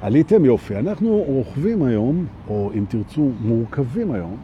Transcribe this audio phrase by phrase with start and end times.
[0.00, 0.78] עליתם יופי.
[0.78, 4.36] אנחנו רוכבים היום, או אם תרצו, מורכבים היום,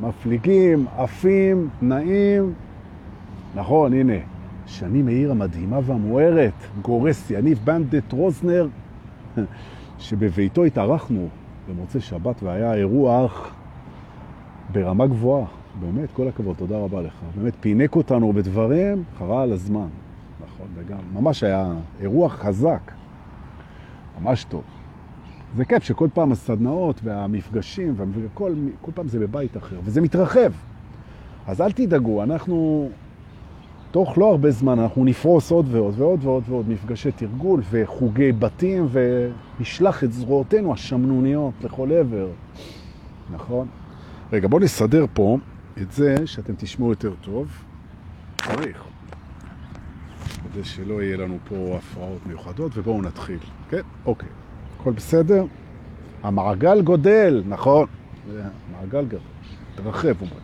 [0.00, 2.52] מפליגים, עפים, נעים.
[3.54, 4.12] נכון, הנה,
[4.66, 8.68] שני מאיר המדהימה והמוארת, גורס יניב בנדט רוזנר,
[9.98, 11.28] שבביתו התארחנו
[11.68, 13.54] במוצאי שבת והיה אירוח
[14.72, 15.46] ברמה גבוהה.
[15.80, 17.14] באמת, כל הכבוד, תודה רבה לך.
[17.36, 19.88] באמת, פינק אותנו בדברים, חרה על הזמן.
[20.44, 22.92] נכון, וגם, ממש היה אירוח חזק.
[24.20, 24.62] ממש טוב.
[25.56, 30.52] זה כיף שכל פעם הסדנאות והמפגשים, וכל כל פעם זה בבית אחר, וזה מתרחב.
[31.46, 32.88] אז אל תדאגו, אנחנו,
[33.90, 38.88] תוך לא הרבה זמן, אנחנו נפרוס עוד ועוד ועוד ועוד ועוד מפגשי תרגול וחוגי בתים,
[38.92, 42.28] ונשלח את זרועותינו השמנוניות לכל עבר.
[43.30, 43.68] נכון?
[44.32, 45.38] רגע, בואו נסדר פה
[45.82, 47.48] את זה שאתם תשמעו יותר טוב.
[48.36, 48.95] צריך.
[50.56, 53.38] כדי שלא יהיה לנו פה הפרעות מיוחדות, ובואו נתחיל.
[53.70, 53.80] כן?
[54.06, 54.28] אוקיי.
[54.80, 55.44] הכל בסדר?
[56.22, 57.86] המעגל גודל, נכון.
[58.72, 59.20] מעגל גדול.
[59.74, 60.40] תרחב, אומרים.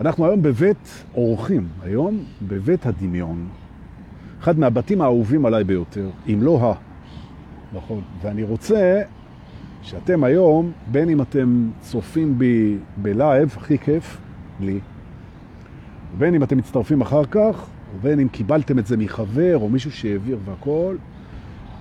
[0.00, 3.48] אנחנו היום בבית אורחים, היום בבית הדמיון.
[4.40, 6.74] אחד מהבתים האהובים עליי ביותר, אם לא ה...
[7.72, 8.02] נכון.
[8.22, 9.02] ואני רוצה
[9.82, 14.18] שאתם היום, בין אם אתם צופים בי בלייב, הכי כיף,
[14.60, 14.80] לי,
[16.18, 20.38] בין אם אתם מצטרפים אחר כך, ובין אם קיבלתם את זה מחבר או מישהו שהעביר
[20.44, 20.96] והכל,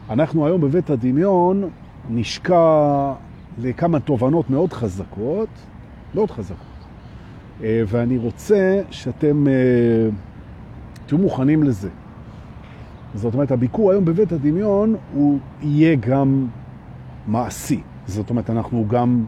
[0.09, 1.69] אנחנו היום בבית הדמיון
[2.09, 3.13] נשקע
[3.57, 5.49] לכמה תובנות מאוד חזקות,
[6.15, 6.57] מאוד חזקות.
[7.63, 9.53] אה, ואני רוצה שאתם אה,
[11.05, 11.89] תהיו מוכנים לזה.
[13.15, 16.47] זאת אומרת, הביקור היום בבית הדמיון הוא יהיה גם
[17.27, 17.81] מעשי.
[18.07, 19.25] זאת אומרת, אנחנו גם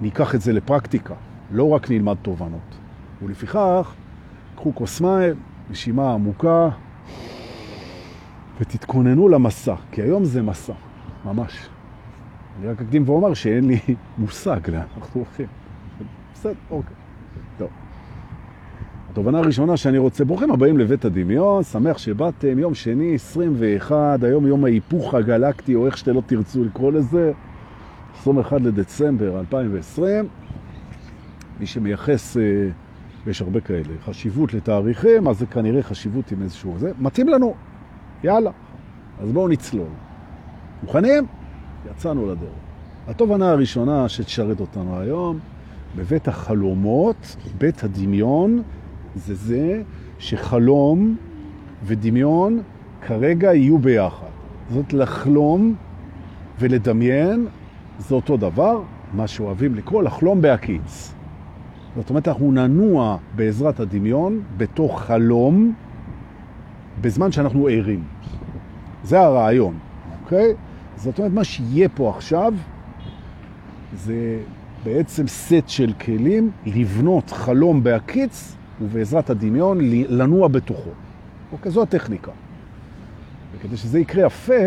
[0.00, 1.14] ניקח את זה לפרקטיקה,
[1.50, 2.78] לא רק נלמד תובנות.
[3.22, 3.94] ולפיכך,
[4.62, 5.34] קחו כוס מים,
[5.70, 6.68] נשימה עמוקה,
[8.60, 10.72] ותתכוננו למסע, כי היום זה מסע,
[11.24, 11.68] ממש.
[12.58, 13.78] אני רק אקדים ואומר שאין לי
[14.18, 15.46] מושג לאן אנחנו הולכים.
[16.34, 16.96] בסדר, אוקיי.
[17.58, 17.68] טוב.
[19.10, 24.64] התובנה הראשונה שאני רוצה, ברוכים הבאים לבית הדמיון, שמח שבאתם, יום שני 21, היום יום
[24.64, 27.32] ההיפוך הגלקטי, או איך שאתם לא תרצו לקרוא לזה,
[28.20, 30.28] 21 לדצמבר 2020.
[31.60, 32.42] מי שמייחס, אה,
[33.26, 36.92] ויש הרבה כאלה, חשיבות לתאריכים, אז זה כנראה חשיבות עם איזשהו זה.
[36.98, 37.54] מתאים לנו,
[38.24, 38.50] יאללה.
[39.20, 39.88] אז בואו נצלול.
[40.82, 41.26] מוכנים?
[41.90, 42.48] יצאנו לדרך.
[43.08, 45.38] התובנה הראשונה שתשרת אותנו היום,
[45.96, 48.62] בבית החלומות, בית הדמיון,
[49.14, 49.82] זה זה
[50.18, 51.16] שחלום
[51.84, 52.62] ודמיון
[53.06, 54.26] כרגע יהיו ביחד.
[54.70, 55.74] זאת לחלום
[56.58, 57.46] ולדמיין
[57.98, 58.82] זה אותו דבר,
[59.12, 61.14] מה שאוהבים לקרוא לחלום בהקיץ.
[61.96, 65.74] זאת אומרת, אנחנו ננוע בעזרת הדמיון בתוך חלום
[67.00, 68.04] בזמן שאנחנו ערים.
[69.04, 69.78] זה הרעיון,
[70.22, 70.54] אוקיי?
[70.96, 72.54] זאת אומרת, מה שיהיה פה עכשיו
[73.94, 74.38] זה
[74.84, 80.90] בעצם סט של כלים לבנות חלום בהקיץ ובעזרת הדמיון לנוע בתוכו.
[81.52, 82.30] אוקיי, זו הטכניקה.
[83.52, 84.62] וכדי שזה יקרה יפה,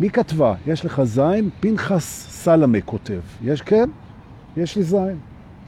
[0.00, 0.54] מי כתבה?
[0.66, 1.50] יש לך זין?
[1.60, 3.20] פנחס סלמה כותב.
[3.42, 3.90] יש כן?
[4.56, 5.18] יש לי זין.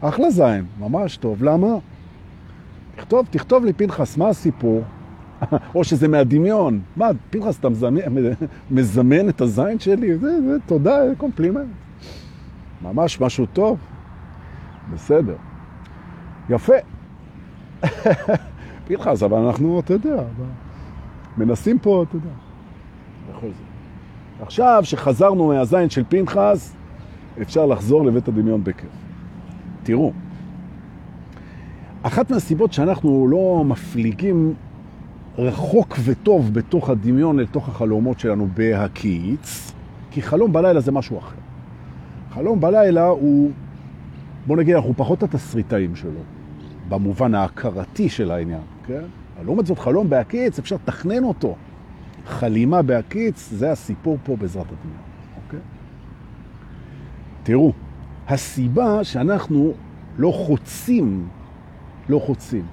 [0.00, 1.44] אחלה זין, ממש טוב.
[1.44, 1.68] למה?
[2.96, 4.82] תכתוב, תכתוב לי פנחס, מה הסיפור?
[5.74, 6.80] או שזה מהדמיון.
[6.96, 7.94] מה, פנחס, אתה מזמן,
[8.70, 10.18] מזמן את הזין שלי?
[10.18, 11.66] זה, זה, תודה, קומפלימנט.
[12.82, 13.78] ממש משהו טוב.
[14.94, 15.36] בסדר.
[16.48, 16.74] יפה.
[18.86, 20.22] פנחס, אבל אנחנו, אתה יודע,
[21.36, 22.30] מנסים פה, אתה יודע.
[23.30, 23.64] בכל זה.
[24.44, 26.76] עכשיו שחזרנו מהזין של פנחס,
[27.42, 29.05] אפשר לחזור לבית הדמיון בכיף.
[29.86, 30.12] תראו,
[32.02, 34.54] אחת מהסיבות שאנחנו לא מפליגים
[35.38, 39.72] רחוק וטוב בתוך הדמיון לתוך החלומות שלנו בהקיץ,
[40.10, 41.36] כי חלום בלילה זה משהו אחר.
[42.30, 43.50] חלום בלילה הוא,
[44.46, 46.20] בוא נגיד, אנחנו פחות התסריטאים שלו,
[46.88, 49.02] במובן ההכרתי של העניין, כן?
[49.44, 51.56] לעומת זאת, חלום בהקיץ, אפשר לתכנן אותו.
[52.26, 55.02] חלימה בהקיץ, זה הסיפור פה בעזרת הדמיון,
[55.44, 55.60] אוקיי?
[57.42, 57.72] תראו,
[58.28, 59.72] הסיבה שאנחנו
[60.18, 61.28] לא חוצים,
[62.08, 62.64] לא חוצים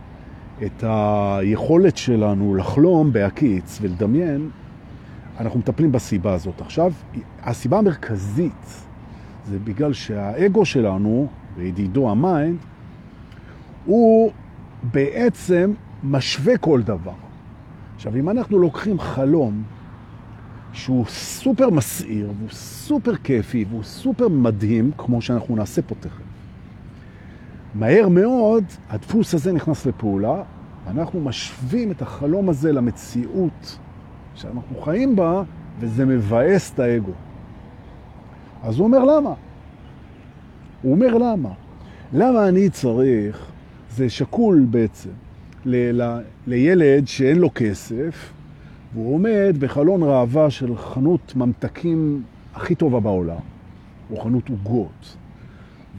[0.65, 4.49] את היכולת שלנו לחלום בהקיץ ולדמיין,
[5.39, 6.61] אנחנו מטפלים בסיבה הזאת.
[6.61, 6.91] עכשיו,
[7.43, 8.85] הסיבה המרכזית
[9.45, 11.27] זה בגלל שהאגו שלנו,
[11.57, 12.57] וידידו ה mind,
[13.85, 14.31] הוא
[14.83, 15.73] בעצם
[16.03, 17.11] משווה כל דבר.
[17.95, 19.63] עכשיו, אם אנחנו לוקחים חלום
[20.73, 26.21] שהוא סופר מסעיר, והוא סופר כיפי, והוא סופר מדהים, כמו שאנחנו נעשה פה תכף,
[27.75, 30.43] מהר מאוד הדפוס הזה נכנס לפעולה,
[30.87, 33.77] אנחנו משווים את החלום הזה למציאות
[34.35, 35.43] שאנחנו חיים בה,
[35.79, 37.11] וזה מבאס את האגו.
[38.63, 39.33] אז הוא אומר למה?
[40.81, 41.49] הוא אומר למה?
[42.13, 43.45] למה אני צריך,
[43.95, 45.09] זה שקול בעצם,
[45.65, 48.32] ל- ל- לילד שאין לו כסף,
[48.93, 52.23] והוא עומד בחלון ראווה של חנות ממתקים
[52.55, 53.39] הכי טובה בעולם,
[54.11, 55.15] או חנות עוגות,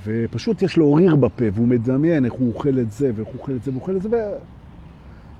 [0.05, 3.53] ופשוט יש לו ריר בפה, והוא מדמיין איך הוא אוכל את זה, ואיך הוא אוכל
[3.53, 4.15] את זה, והוא אוכל את זה, ו...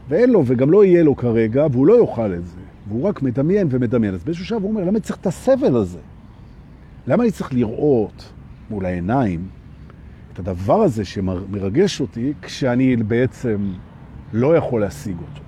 [0.09, 2.61] ואין לו, וגם לא יהיה לו כרגע, והוא לא יאכל את זה.
[2.89, 4.15] והוא רק מדמיין ומדמיין.
[4.15, 5.99] אז באיזשהו שלב הוא אומר, למה אני צריך את הסבל הזה?
[7.07, 8.33] למה אני צריך לראות
[8.71, 9.49] מול העיניים
[10.33, 13.73] את הדבר הזה שמרגש אותי, כשאני בעצם
[14.33, 15.44] לא יכול להשיג אותו?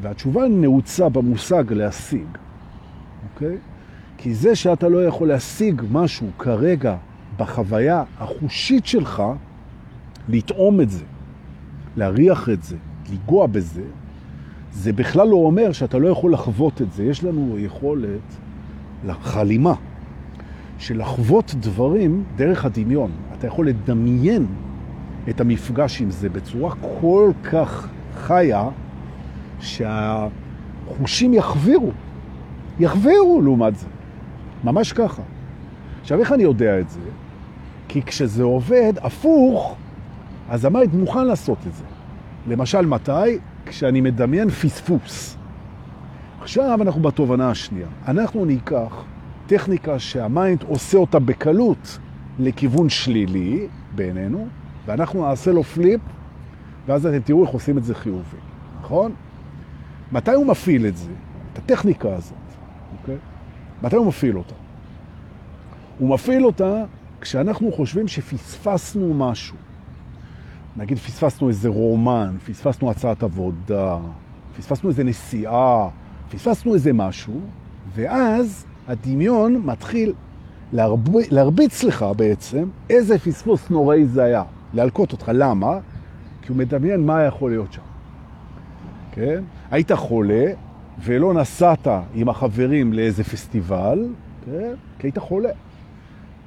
[0.00, 2.26] והתשובה נעוצה במושג להשיג,
[3.32, 3.56] אוקיי?
[4.18, 6.96] כי זה שאתה לא יכול להשיג משהו כרגע
[7.36, 9.22] בחוויה החושית שלך,
[10.28, 11.04] לטעום את זה,
[11.96, 12.76] להריח את זה,
[13.12, 13.84] לגוע בזה,
[14.72, 17.04] זה בכלל לא אומר שאתה לא יכול לחוות את זה.
[17.04, 18.36] יש לנו יכולת
[19.06, 19.74] לחלימה
[20.78, 23.10] של לחוות דברים דרך הדמיון.
[23.38, 24.46] אתה יכול לדמיין
[25.28, 28.68] את המפגש עם זה בצורה כל כך חיה,
[29.60, 31.90] שהחושים יחבירו.
[32.80, 33.86] יחבירו לעומת זה.
[34.64, 35.22] ממש ככה.
[36.00, 37.00] עכשיו, איך אני יודע את זה?
[37.88, 39.76] כי כשזה עובד הפוך,
[40.48, 41.84] אז ה mind מוכן לעשות את זה.
[42.48, 43.38] למשל, מתי?
[43.66, 45.36] כשאני מדמיין פספוס.
[46.40, 47.86] עכשיו אנחנו בתובנה השנייה.
[48.08, 49.04] אנחנו ניקח
[49.46, 51.98] טכניקה שה mind עושה אותה בקלות
[52.38, 54.46] לכיוון שלילי בעינינו,
[54.86, 56.00] ואנחנו נעשה לו פליפ,
[56.86, 58.36] ואז אתם תראו איך עושים את זה חיובי,
[58.80, 59.12] נכון?
[60.12, 61.10] מתי הוא מפעיל את זה?
[61.52, 62.38] את הטכניקה הזאת,
[63.00, 63.16] אוקיי?
[63.82, 64.54] מתי הוא מפעיל אותה?
[65.98, 66.84] הוא מפעיל אותה
[67.20, 69.56] כשאנחנו חושבים שפספסנו משהו.
[70.76, 73.98] נגיד פספסנו איזה רומן, פספסנו הצעת עבודה,
[74.58, 75.88] פספסנו איזה נסיעה,
[76.30, 77.40] פספסנו איזה משהו,
[77.94, 80.12] ואז הדמיון מתחיל
[80.72, 81.08] להרב...
[81.30, 84.42] להרביץ לך בעצם איזה פספוס נוראי זה היה,
[84.74, 85.30] להלקות אותך.
[85.34, 85.78] למה?
[86.42, 87.87] כי הוא מדמיין מה יכול להיות שם.
[89.18, 89.42] כן?
[89.70, 90.44] היית חולה
[91.04, 94.08] ולא נסעת עם החברים לאיזה פסטיבל,
[94.46, 94.74] כן?
[94.98, 95.50] כי היית חולה.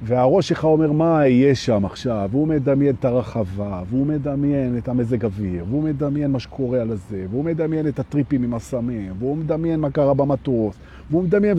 [0.03, 5.25] והראש שלך אומר מה יהיה שם עכשיו, והוא מדמיין את הרחבה, והוא מדמיין את המזג
[5.25, 9.79] אוויר, והוא מדמיין מה שקורה על הזה, והוא מדמיין את הטריפים עם הסמים, והוא מדמיין
[9.79, 10.75] מה קרה במטוס,
[11.09, 11.57] והוא מדמיין...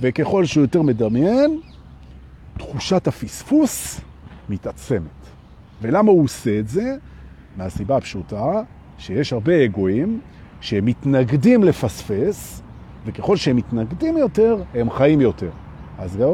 [0.00, 1.60] וככל שהוא יותר מדמיין,
[2.58, 4.00] תחושת הפספוס
[4.48, 5.02] מתעצמת.
[5.82, 6.96] ולמה הוא עושה את זה?
[7.56, 8.62] מהסיבה הפשוטה
[8.98, 10.20] שיש הרבה אגואים
[10.62, 12.62] שהם מתנגדים לפספס,
[13.06, 15.50] וככל שהם מתנגדים יותר, הם חיים יותר.
[15.98, 16.28] אז גם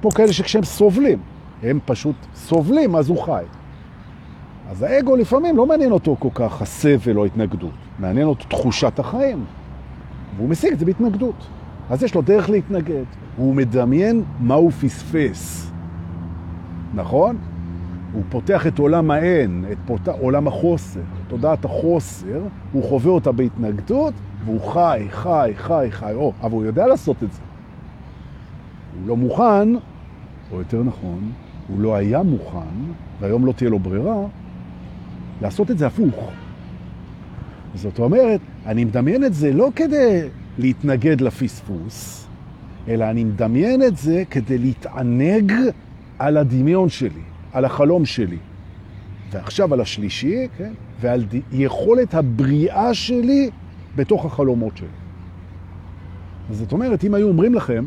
[0.00, 1.18] פה כאלה שכשהם סובלים,
[1.62, 3.44] הם פשוט סובלים, אז הוא חי.
[4.70, 9.44] אז האגו לפעמים לא מעניין אותו כל כך הסבל או התנגדות, מעניין אותו תחושת החיים,
[10.36, 11.46] והוא משיג את זה בהתנגדות.
[11.90, 13.04] אז יש לו דרך להתנגד,
[13.36, 15.70] הוא מדמיין מה הוא פספס,
[16.94, 17.36] נכון?
[18.12, 20.08] הוא פותח את עולם האין, את פות...
[20.08, 21.00] עולם החוסר,
[21.32, 22.42] תודעת החוסר,
[22.72, 24.14] הוא חווה אותה בהתנגדות,
[24.44, 27.40] והוא חי, חי, חי, חי, או, אבל הוא יודע לעשות את זה.
[28.94, 29.68] הוא לא מוכן,
[30.52, 31.32] או יותר נכון,
[31.68, 34.16] הוא לא היה מוכן, והיום לא תהיה לו ברירה,
[35.42, 36.30] לעשות את זה הפוך.
[37.74, 42.26] זאת אומרת, אני מדמיין את זה לא כדי להתנגד לפספוס,
[42.88, 45.52] אלא אני מדמיין את זה כדי להתענג
[46.18, 47.22] על הדמיון שלי,
[47.52, 48.38] על החלום שלי.
[49.30, 50.72] ועכשיו על השלישי, כן?
[51.02, 53.50] ועל יכולת הבריאה שלי
[53.96, 54.88] בתוך החלומות שלי.
[56.50, 57.84] זאת אומרת, אם היו אומרים לכם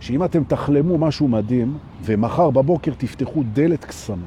[0.00, 4.18] שאם אתם תחלמו משהו מדהים, ומחר בבוקר תפתחו דלת קסם,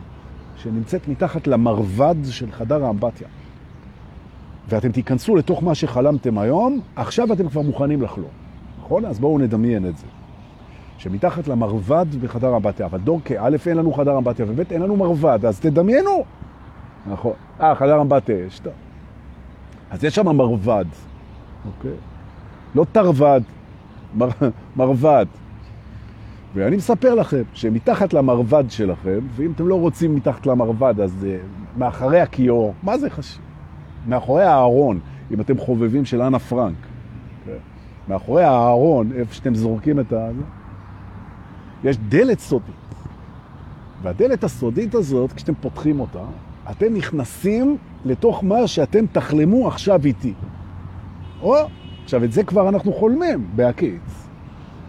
[0.55, 3.27] שנמצאת מתחת למרבד של חדר האמבטיה,
[4.69, 8.29] ואתם תיכנסו לתוך מה שחלמתם היום, עכשיו אתם כבר מוכנים לחלום.
[8.79, 9.05] נכון?
[9.05, 10.05] אז בואו נדמיין את זה.
[10.97, 15.45] שמתחת למרבד בחדר האמבטיה, אבל דורקי, א', אין לנו חדר אמבטיה, וב', אין לנו מרבד,
[15.45, 16.23] אז תדמיינו.
[17.07, 17.33] נכון.
[17.61, 18.73] אה, חדר אמבטיה יש, טוב.
[19.91, 20.85] אז יש שם מרבד,
[21.65, 21.97] אוקיי?
[22.75, 23.43] לא תרווד,
[24.15, 24.29] מר,
[24.75, 25.25] מרבד.
[26.53, 32.19] ואני מספר לכם שמתחת למרבד שלכם, ואם אתם לא רוצים מתחת למרבד, אז uh, מאחורי
[32.19, 33.41] הכיור, מה זה חשוב?
[34.07, 34.99] מאחורי הארון,
[35.31, 36.75] אם אתם חובבים של אנה פרנק.
[36.75, 37.45] Okay.
[37.45, 37.57] כן.
[38.07, 40.29] מאחורי הארון, איפה שאתם זורקים את ה...
[41.83, 42.75] יש דלת סודית.
[44.01, 46.23] והדלת הסודית הזאת, כשאתם פותחים אותה,
[46.71, 50.33] אתם נכנסים לתוך מה שאתם תחלמו עכשיו איתי.
[51.41, 51.55] או,
[52.03, 54.27] עכשיו את זה כבר אנחנו חולמים בהקיץ.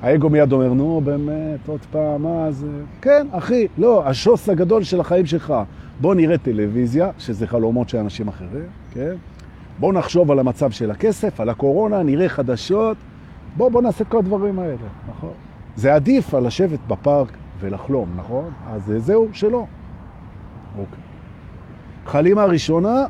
[0.03, 2.67] האגו מיד אומר, נו באמת, עוד פעם, מה זה?
[3.03, 5.55] כן, אחי, לא, השוס הגדול של החיים שלך.
[6.01, 9.15] בוא נראה טלוויזיה, שזה חלומות של אנשים אחרים, כן?
[9.79, 12.97] בוא נחשוב על המצב של הכסף, על הקורונה, נראה חדשות,
[13.57, 14.77] בוא, בוא נעשה כל הדברים האלה,
[15.09, 15.33] נכון?
[15.77, 18.51] זה עדיף על לשבת בפארק ולחלום, נכון?
[18.67, 19.67] אז זהו, שלא.
[20.79, 21.10] אוקיי.
[22.11, 23.05] חלימה הראשונה,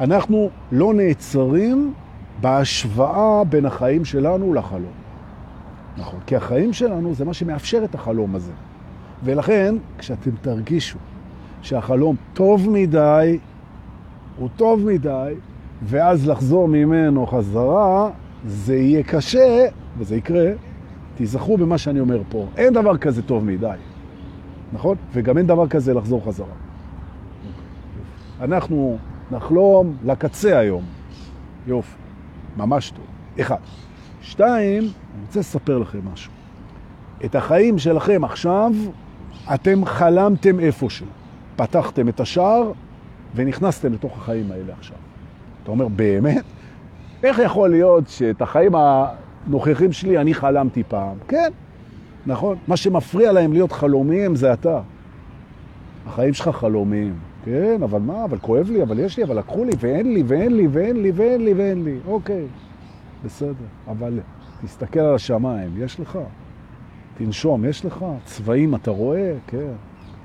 [0.00, 1.92] אנחנו לא נעצרים
[2.40, 4.92] בהשוואה בין החיים שלנו לחלום.
[5.96, 8.52] נכון, כי החיים שלנו זה מה שמאפשר את החלום הזה.
[9.24, 10.98] ולכן, כשאתם תרגישו
[11.62, 13.38] שהחלום טוב מדי,
[14.38, 15.34] הוא טוב מדי,
[15.82, 18.10] ואז לחזור ממנו חזרה,
[18.46, 19.66] זה יהיה קשה,
[19.98, 20.50] וזה יקרה,
[21.14, 22.46] תיזכרו במה שאני אומר פה.
[22.56, 23.76] אין דבר כזה טוב מדי,
[24.72, 24.96] נכון?
[25.12, 26.71] וגם אין דבר כזה לחזור חזרה.
[28.42, 28.98] אנחנו
[29.30, 30.84] נחלום לקצה היום.
[31.66, 31.96] יופי,
[32.56, 33.04] ממש טוב.
[33.40, 33.56] אחד.
[34.20, 36.32] שתיים, אני רוצה לספר לכם משהו.
[37.24, 38.72] את החיים שלכם עכשיו,
[39.54, 41.06] אתם חלמתם איפשהו.
[41.56, 42.72] פתחתם את השער
[43.34, 44.96] ונכנסתם לתוך החיים האלה עכשיו.
[45.62, 46.44] אתה אומר, באמת?
[47.22, 51.16] איך יכול להיות שאת החיים הנוכחים שלי אני חלמתי פעם?
[51.28, 51.50] כן,
[52.26, 52.56] נכון.
[52.68, 54.80] מה שמפריע להם להיות חלומיים זה אתה.
[56.06, 57.31] החיים שלך חלומיים.
[57.44, 58.24] כן, אבל מה?
[58.24, 61.10] אבל כואב לי, אבל יש לי, אבל לקחו לי, ואין לי, ואין לי, ואין לי,
[61.10, 61.98] ואין לי, ואין לי.
[62.06, 62.46] אוקיי,
[63.24, 63.66] בסדר.
[63.88, 64.20] אבל
[64.64, 66.18] תסתכל על השמיים, יש לך.
[67.18, 68.04] תנשום, יש לך.
[68.24, 69.32] צבעים אתה רואה?
[69.46, 69.72] כן.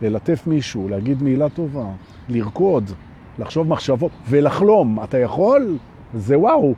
[0.01, 1.85] ללטף מישהו, להגיד מילה טובה,
[2.29, 2.91] לרקוד,
[3.39, 5.03] לחשוב מחשבות ולחלום.
[5.03, 5.77] אתה יכול?
[6.13, 6.73] זה וואו.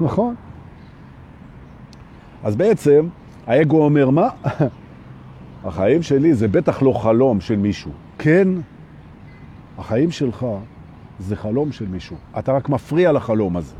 [0.00, 0.34] נכון?
[2.44, 3.08] אז בעצם
[3.46, 4.28] האגו אומר, מה?
[5.64, 7.90] החיים שלי זה בטח לא חלום של מישהו.
[8.18, 8.48] כן,
[9.78, 10.46] החיים שלך
[11.18, 12.16] זה חלום של מישהו.
[12.38, 13.74] אתה רק מפריע לחלום הזה,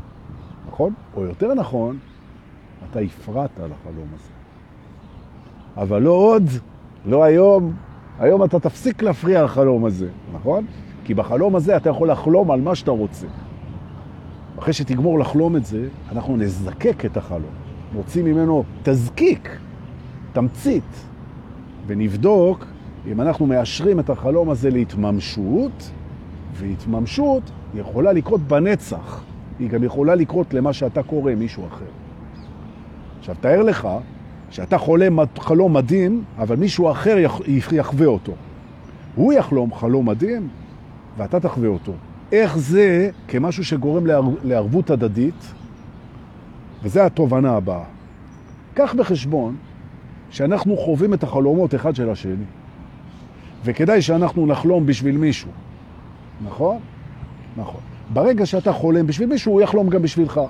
[0.67, 0.93] נכון?
[1.15, 1.97] או יותר נכון,
[2.91, 4.29] אתה הפרעת לחלום הזה.
[5.77, 6.43] אבל לא עוד,
[7.05, 7.73] לא היום.
[8.19, 10.65] היום אתה תפסיק להפריע לחלום הזה, נכון?
[11.05, 13.27] כי בחלום הזה אתה יכול לחלום על מה שאתה רוצה.
[14.59, 17.51] אחרי שתגמור לחלום את זה, אנחנו נזקק את החלום.
[17.93, 19.57] נוציא ממנו תזקיק,
[20.33, 21.05] תמצית,
[21.87, 22.65] ונבדוק
[23.11, 25.91] אם אנחנו מאשרים את החלום הזה להתממשות,
[26.53, 27.43] והתממשות
[27.75, 29.23] יכולה לקרות בנצח.
[29.59, 31.85] היא גם יכולה לקרות למה שאתה קורא מישהו אחר.
[33.19, 33.87] עכשיו, תאר לך
[34.49, 37.17] שאתה חולם חלום מדהים, אבל מישהו אחר
[37.71, 38.31] יחווה אותו.
[39.15, 40.47] הוא יחלום חלום מדהים,
[41.17, 41.91] ואתה תחווה אותו.
[42.31, 44.03] איך זה כמשהו שגורם
[44.43, 45.53] לערבות הדדית,
[46.83, 47.83] וזה התובנה הבאה.
[48.73, 49.55] קח בחשבון
[50.29, 52.45] שאנחנו חווים את החלומות אחד של השני,
[53.63, 55.51] וכדאי שאנחנו נחלום בשביל מישהו,
[56.45, 56.77] נכון?
[57.57, 57.81] נכון.
[58.13, 60.41] ברגע שאתה חולם בשביל מישהו, הוא יחלום גם בשבילך.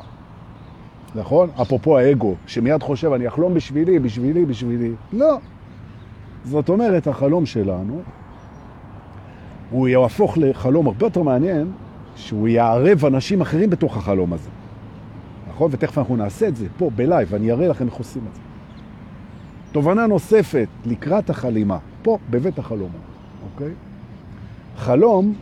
[1.16, 1.50] נכון?
[1.62, 4.92] אפרופו האגו, שמיד חושב, אני אחלום בשבילי, בשבילי, בשבילי.
[5.14, 5.38] לא.
[6.44, 8.02] זאת אומרת, החלום שלנו,
[9.70, 11.72] הוא יהפוך לחלום הרבה יותר מעניין,
[12.16, 14.50] שהוא יערב אנשים אחרים בתוך החלום הזה.
[15.50, 15.70] נכון?
[15.72, 18.42] ותכף אנחנו נעשה את זה פה, בלייב, ואני אראה לכם איך עושים את זה.
[19.72, 22.92] תובנה נוספת, לקראת החלימה, פה, בבית החלום,
[23.44, 23.72] אוקיי?
[24.78, 25.34] חלום,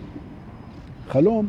[1.10, 1.48] חלום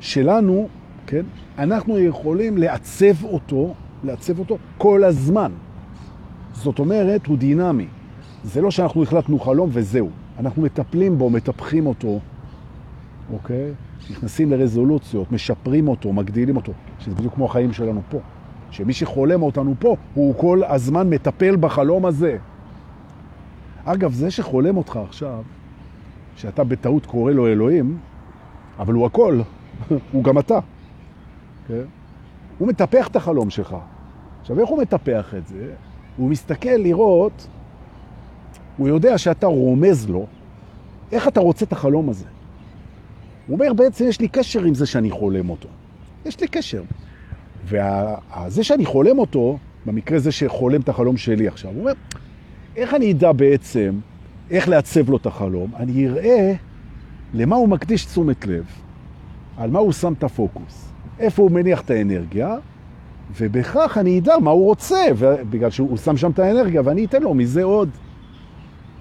[0.00, 0.68] שלנו,
[1.06, 1.22] כן?
[1.58, 5.52] אנחנו יכולים לעצב אותו, לעצב אותו כל הזמן.
[6.52, 7.86] זאת אומרת, הוא דינמי.
[8.44, 10.10] זה לא שאנחנו החלטנו חלום וזהו.
[10.38, 12.20] אנחנו מטפלים בו, מטפחים אותו,
[13.32, 13.70] אוקיי?
[14.10, 18.18] נכנסים לרזולוציות, משפרים אותו, מגדילים אותו, שזה בדיוק כמו החיים שלנו פה.
[18.70, 22.36] שמי שחולם אותנו פה, הוא כל הזמן מטפל בחלום הזה.
[23.84, 25.42] אגב, זה שחולם אותך עכשיו,
[26.36, 27.98] שאתה בטעות קורא לו אלוהים,
[28.78, 29.40] אבל הוא הכל,
[30.12, 30.58] הוא גם אתה.
[31.68, 31.82] כן?
[32.58, 33.76] הוא מטפח את החלום שלך.
[34.40, 35.74] עכשיו, איך הוא מטפח את זה?
[36.16, 37.46] הוא מסתכל לראות,
[38.76, 40.26] הוא יודע שאתה רומז לו,
[41.12, 42.24] איך אתה רוצה את החלום הזה.
[43.46, 45.68] הוא אומר, בעצם יש לי קשר עם זה שאני חולם אותו.
[46.24, 46.82] יש לי קשר.
[47.64, 51.92] וזה שאני חולם אותו, במקרה זה שחולם את החלום שלי עכשיו, הוא אומר,
[52.76, 53.98] איך אני אדע בעצם
[54.50, 55.70] איך לעצב לו את החלום?
[55.76, 56.52] אני אראה
[57.34, 58.64] למה הוא מקדיש תשומת לב,
[59.56, 62.56] על מה הוא שם את הפוקוס, איפה הוא מניח את האנרגיה,
[63.40, 65.04] ובכך אני אדע מה הוא רוצה,
[65.50, 67.88] בגלל שהוא שם שם את האנרגיה, ואני אתן לו מזה עוד.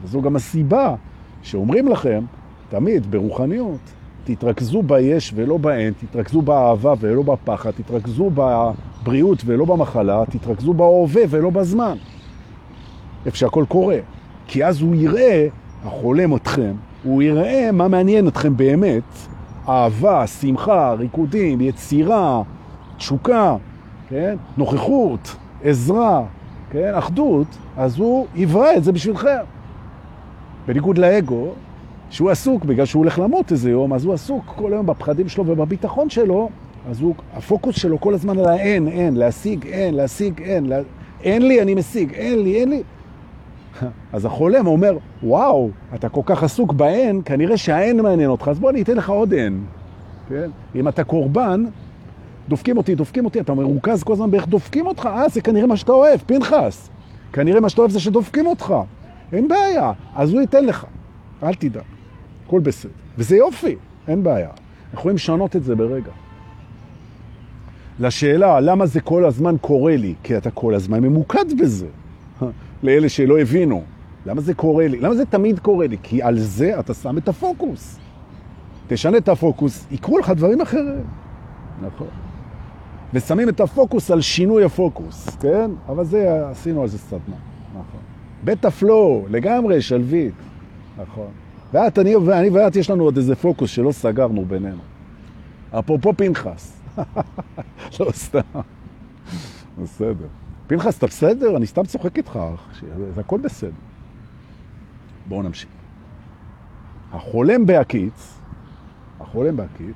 [0.03, 0.95] וזו גם הסיבה
[1.41, 2.23] שאומרים לכם,
[2.69, 3.79] תמיד ברוחניות,
[4.23, 11.49] תתרכזו ביש ולא באין, תתרכזו באהבה ולא בפחד, תתרכזו בבריאות ולא במחלה, תתרכזו בהווה ולא
[11.49, 11.97] בזמן.
[13.25, 13.97] איפה שהכל קורה.
[14.47, 15.47] כי אז הוא יראה,
[15.85, 16.73] החולם אתכם,
[17.03, 19.03] הוא יראה מה מעניין אתכם באמת,
[19.69, 22.41] אהבה, שמחה, ריקודים, יצירה,
[22.97, 23.55] תשוקה,
[24.09, 24.35] כן?
[24.57, 26.23] נוכחות, עזרה,
[26.71, 26.93] כן?
[26.93, 27.47] אחדות,
[27.77, 29.39] אז הוא יברא את זה בשבילכם.
[30.67, 31.47] בניגוד לאגו,
[32.09, 35.47] שהוא עסוק, בגלל שהוא הולך למות איזה יום, אז הוא עסוק כל היום בפחדים שלו
[35.47, 36.49] ובביטחון שלו,
[36.89, 40.79] אז הוא, הפוקוס שלו כל הזמן על האין, אין, להשיג, אין, להשיג, אין, לה...
[41.23, 42.83] אין לי, אני משיג, אין לי, אין לי.
[44.13, 48.69] אז החולם אומר, וואו, אתה כל כך עסוק באין, כנראה שהאין מעניין אותך, אז בוא
[48.69, 49.63] אני אתן לך עוד אין.
[50.29, 50.49] כן?
[50.75, 51.65] אם אתה קורבן,
[52.49, 55.77] דופקים אותי, דופקים אותי, אתה מרוכז כל הזמן באיך דופקים אותך, אה, זה כנראה מה
[55.77, 56.89] שאתה אוהב, פנחס.
[57.33, 58.73] כנראה מה שאתה אוהב זה שדופקים אותך.
[59.33, 60.85] אין בעיה, אז הוא ייתן לך.
[61.43, 61.83] אל תדאג,
[62.45, 62.91] הכל בסדר.
[63.17, 63.75] וזה יופי,
[64.07, 64.47] אין בעיה.
[64.47, 66.11] אנחנו יכולים לשנות את זה ברגע.
[67.99, 70.13] לשאלה, למה זה כל הזמן קורה לי?
[70.23, 71.87] כי אתה כל הזמן ממוקד בזה.
[72.83, 73.83] לאלה שלא הבינו.
[74.25, 74.99] למה זה קורה לי?
[74.99, 75.97] למה זה תמיד קורה לי?
[76.03, 77.99] כי על זה אתה שם את הפוקוס.
[78.87, 81.03] תשנה את הפוקוס, יקרו לך דברים אחרים.
[81.81, 82.07] נכון.
[83.13, 85.71] ושמים את הפוקוס על שינוי הפוקוס, כן?
[85.87, 87.35] אבל זה, עשינו על זה סדנה.
[87.71, 87.99] נכון.
[88.43, 90.33] בית הפלו, לגמרי, שלווית.
[90.97, 91.27] נכון.
[91.73, 94.81] ואת, אני, ואני ואת, יש לנו עוד איזה פוקוס שלא סגרנו בינינו.
[95.71, 96.81] אפרופו פנחס.
[97.99, 98.39] לא סתם.
[99.83, 100.27] בסדר.
[100.71, 101.57] פנחס, אתה בסדר?
[101.57, 102.39] אני סתם צוחק איתך,
[103.15, 103.71] זה הכל בסדר.
[105.27, 105.69] בואו נמשיך.
[107.11, 108.39] החולם בהקיץ,
[109.19, 109.95] החולם בהקיץ,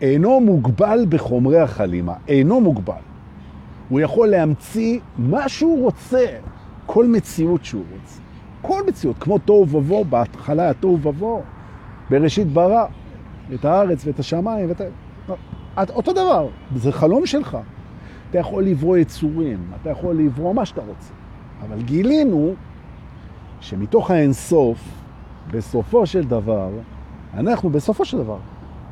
[0.00, 3.02] אינו מוגבל בחומרי החלימה, אינו מוגבל.
[3.88, 6.26] הוא יכול להמציא מה שהוא רוצה,
[6.86, 8.20] כל מציאות שהוא רוצה.
[8.62, 11.42] כל מציאות, כמו תוהו ובוא, בהתחלה היה תוהו ובוא,
[12.10, 12.86] בראשית ברא
[13.54, 14.80] את הארץ ואת השמיים, ואת...
[15.90, 17.58] אותו דבר, זה חלום שלך.
[18.34, 21.12] אתה יכול לברוא יצורים, אתה יכול לברוא מה שאתה רוצה.
[21.62, 22.54] אבל גילינו
[23.60, 24.78] שמתוך האינסוף,
[25.50, 26.70] בסופו של דבר,
[27.34, 28.36] אנחנו בסופו של דבר,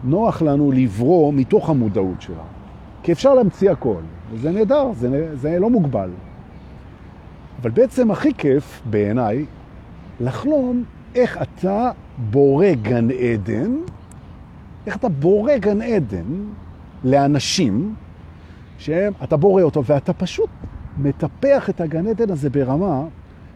[0.04, 2.40] נוח לנו לברוא מתוך המודעות שלנו.
[3.02, 4.00] כי אפשר להמציא הכל,
[4.32, 6.10] וזה נהדר, זה, זה לא מוגבל.
[7.62, 9.44] אבל בעצם הכי כיף בעיניי
[10.20, 10.84] לחלום
[11.14, 11.90] איך אתה
[12.30, 13.76] בורא גן עדן,
[14.86, 16.44] איך אתה בורא גן עדן
[17.04, 17.94] לאנשים
[18.82, 20.50] שאתה בורא אותו ואתה פשוט
[20.98, 23.04] מטפח את הגן עדן הזה ברמה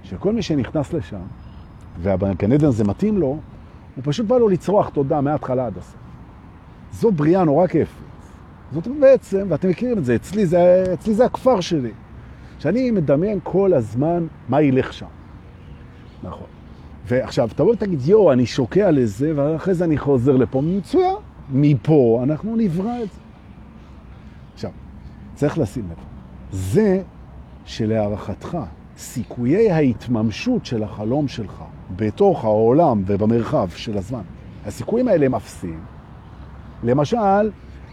[0.02, 1.23] שכל מי שנכנס לשם
[1.99, 5.97] והגן עדן הזה מתאים לו, הוא פשוט בא לו לצרוח תודה מההתחלה עד הסוף.
[6.93, 7.91] זו בריאה נורא כיפת.
[8.73, 11.91] זאת בעצם, ואתם מכירים את זה, אצלי זה, אצלי זה הכפר שלי.
[12.58, 15.06] שאני מדמיין כל הזמן מה ילך שם.
[16.23, 16.47] נכון.
[17.06, 20.62] ועכשיו, תבוא ותגיד, יו, אני שוקע לזה, ואחרי זה אני חוזר לפה.
[20.62, 21.15] מצוין.
[21.50, 23.25] מפה אנחנו נברא את זה.
[25.36, 25.96] צריך לשים לב.
[26.52, 27.02] זה
[27.64, 28.58] שלהערכתך,
[28.99, 31.62] סיכויי ההתממשות של החלום שלך
[31.96, 34.22] בתוך העולם ובמרחב של הזמן,
[34.66, 35.80] הסיכויים האלה הם אפסיים.
[36.84, 37.50] למשל,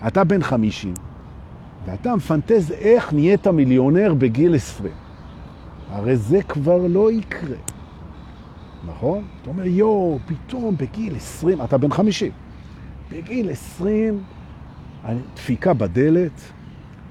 [0.08, 0.94] אתה בן 50,
[1.86, 4.94] ואתה מפנטז איך נהיית מיליונר בגיל 20.
[5.90, 7.58] הרי זה כבר לא יקרה.
[8.88, 9.24] נכון?
[9.42, 12.32] אתה אומר, יו, פתאום בגיל 20, אתה בן 50.
[13.12, 14.24] בגיל 20,
[15.36, 16.42] דפיקה בדלת,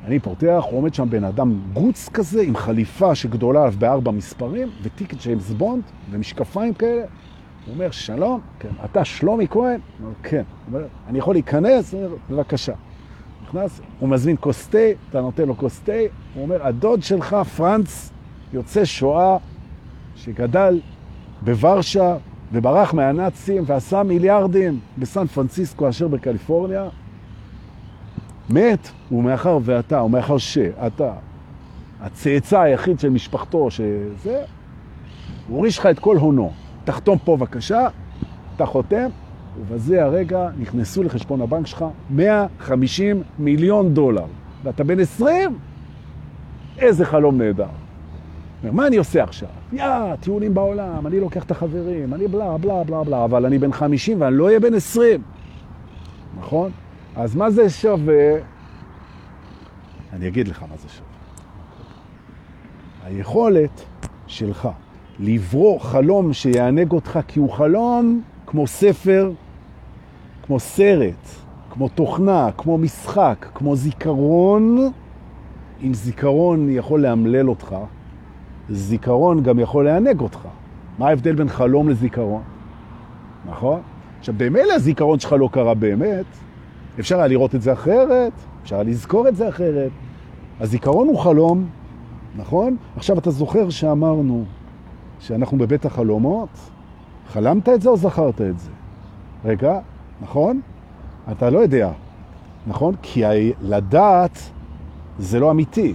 [0.07, 5.17] אני פותח, עומד שם בן אדם גוץ כזה, עם חליפה שגדולה עליו בארבע מספרים, וטיקט
[5.23, 7.03] ג'יימס בונד, ומשקפיים כאלה.
[7.67, 9.81] הוא אומר, שלום, כן, אתה שלומי כהן?
[9.99, 10.37] הוא אומר, כן.
[10.37, 11.95] הוא אומר, אני יכול להיכנס?
[11.95, 12.73] הוא אומר, בבקשה.
[13.43, 14.79] נכנס, הוא מזמין כוס תה,
[15.11, 15.93] אתה נותן לו כוס תה,
[16.35, 18.11] הוא אומר, הדוד שלך, פרנץ,
[18.53, 19.37] יוצא שואה,
[20.17, 20.81] שגדל
[21.43, 22.17] בוורשה,
[22.53, 26.89] וברח מהנאצים, ועשה מיליארדים בסן פרנסיסקו אשר בקליפורניה,
[28.53, 31.13] מת, ומאחר ואתה, ומאחר שאתה,
[32.01, 34.43] הצאצא היחיד של משפחתו, שזה,
[35.49, 36.53] הוא הוריש לך את כל הונו.
[36.85, 37.89] תחתום פה בבקשה,
[38.57, 39.09] אתה חותם,
[39.61, 44.25] ובזה הרגע נכנסו לחשבון הבנק שלך 150 מיליון דולר.
[44.65, 45.59] ואתה בן 20,
[46.79, 47.67] איזה חלום נהדר.
[48.73, 49.49] מה אני עושה עכשיו?
[49.73, 49.85] יא,
[50.21, 54.21] טיולים בעולם, אני לוקח את החברים, אני בלה, בלה, בלה, בלה, אבל אני בן 50
[54.21, 55.23] ואני לא אהיה בן 20.
[56.39, 56.71] נכון?
[57.17, 58.33] אז מה זה שווה?
[60.13, 61.09] אני אגיד לך מה זה שווה.
[63.05, 63.85] היכולת
[64.27, 64.69] שלך
[65.21, 69.33] לברוא חלום שיענג אותך, כי הוא חלום כמו ספר,
[70.43, 71.29] כמו סרט,
[71.71, 74.91] כמו תוכנה, כמו משחק, כמו זיכרון.
[75.83, 77.77] אם זיכרון יכול להמלל אותך,
[78.71, 80.49] זיכרון גם יכול לענג אותך.
[80.99, 82.43] מה ההבדל בין חלום לזיכרון?
[83.47, 83.81] נכון?
[84.19, 86.25] עכשיו, במילא הזיכרון שלך לא קרה באמת,
[87.01, 89.91] אפשר היה לראות את זה אחרת, אפשר היה לזכור את זה אחרת.
[90.61, 91.67] הזיכרון הוא חלום,
[92.37, 92.77] נכון?
[92.97, 94.45] עכשיו אתה זוכר שאמרנו
[95.21, 96.49] שאנחנו בבית החלומות?
[97.33, 98.71] חלמת את זה או זכרת את זה?
[99.45, 99.79] רגע,
[100.23, 100.61] נכון?
[101.33, 101.91] אתה לא יודע,
[102.67, 102.95] נכון?
[103.03, 103.23] כי
[103.63, 104.39] לדעת
[105.19, 105.95] זה לא אמיתי.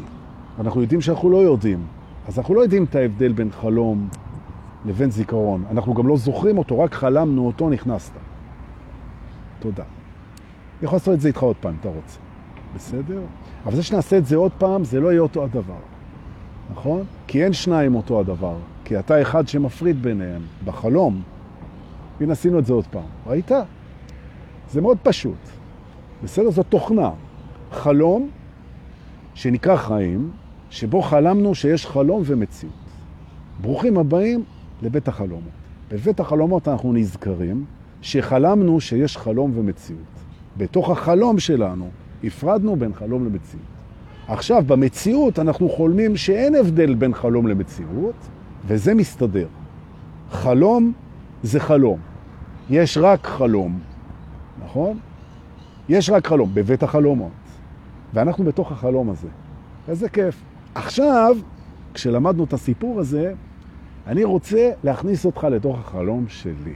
[0.60, 1.80] אנחנו יודעים שאנחנו לא יודעים.
[2.28, 4.08] אז אנחנו לא יודעים את ההבדל בין חלום
[4.86, 5.64] לבין זיכרון.
[5.72, 8.14] אנחנו גם לא זוכרים אותו, רק חלמנו אותו, נכנסת.
[9.60, 9.84] תודה.
[10.82, 12.20] יכול לעשות את זה איתך עוד פעם, אתה רוצה.
[12.76, 13.22] בסדר?
[13.66, 15.80] אבל זה שנעשה את זה עוד פעם, זה לא יהיה אותו הדבר,
[16.72, 17.04] נכון?
[17.28, 21.22] כי אין שניים אותו הדבר, כי אתה אחד שמפריד ביניהם, בחלום.
[22.22, 23.06] הנה עשינו את זה עוד פעם.
[23.28, 23.52] ראית?
[24.70, 25.38] זה מאוד פשוט.
[26.24, 26.52] בסדר?
[26.52, 27.12] זו תוכנה.
[27.72, 28.30] חלום
[29.34, 30.32] שנקרא חיים,
[30.70, 32.74] שבו חלמנו שיש חלום ומציאות.
[33.62, 34.44] ברוכים הבאים
[34.82, 35.58] לבית החלומות.
[35.92, 37.66] בבית החלומות אנחנו נזכרים
[38.02, 40.27] שחלמנו שיש חלום ומציאות.
[40.58, 41.90] בתוך החלום שלנו
[42.24, 43.66] הפרדנו בין חלום למציאות.
[44.28, 48.16] עכשיו, במציאות אנחנו חולמים שאין הבדל בין חלום למציאות,
[48.68, 49.48] וזה מסתדר.
[50.30, 50.94] חלום
[51.44, 52.00] זה חלום.
[52.70, 53.80] יש רק חלום,
[54.66, 55.00] נכון?
[55.90, 57.32] יש רק חלום, בבית החלומות.
[58.14, 59.28] ואנחנו בתוך החלום הזה.
[59.88, 60.42] איזה כיף.
[60.76, 61.38] עכשיו,
[61.94, 63.34] כשלמדנו את הסיפור הזה,
[64.08, 66.74] אני רוצה להכניס אותך לתוך החלום שלי.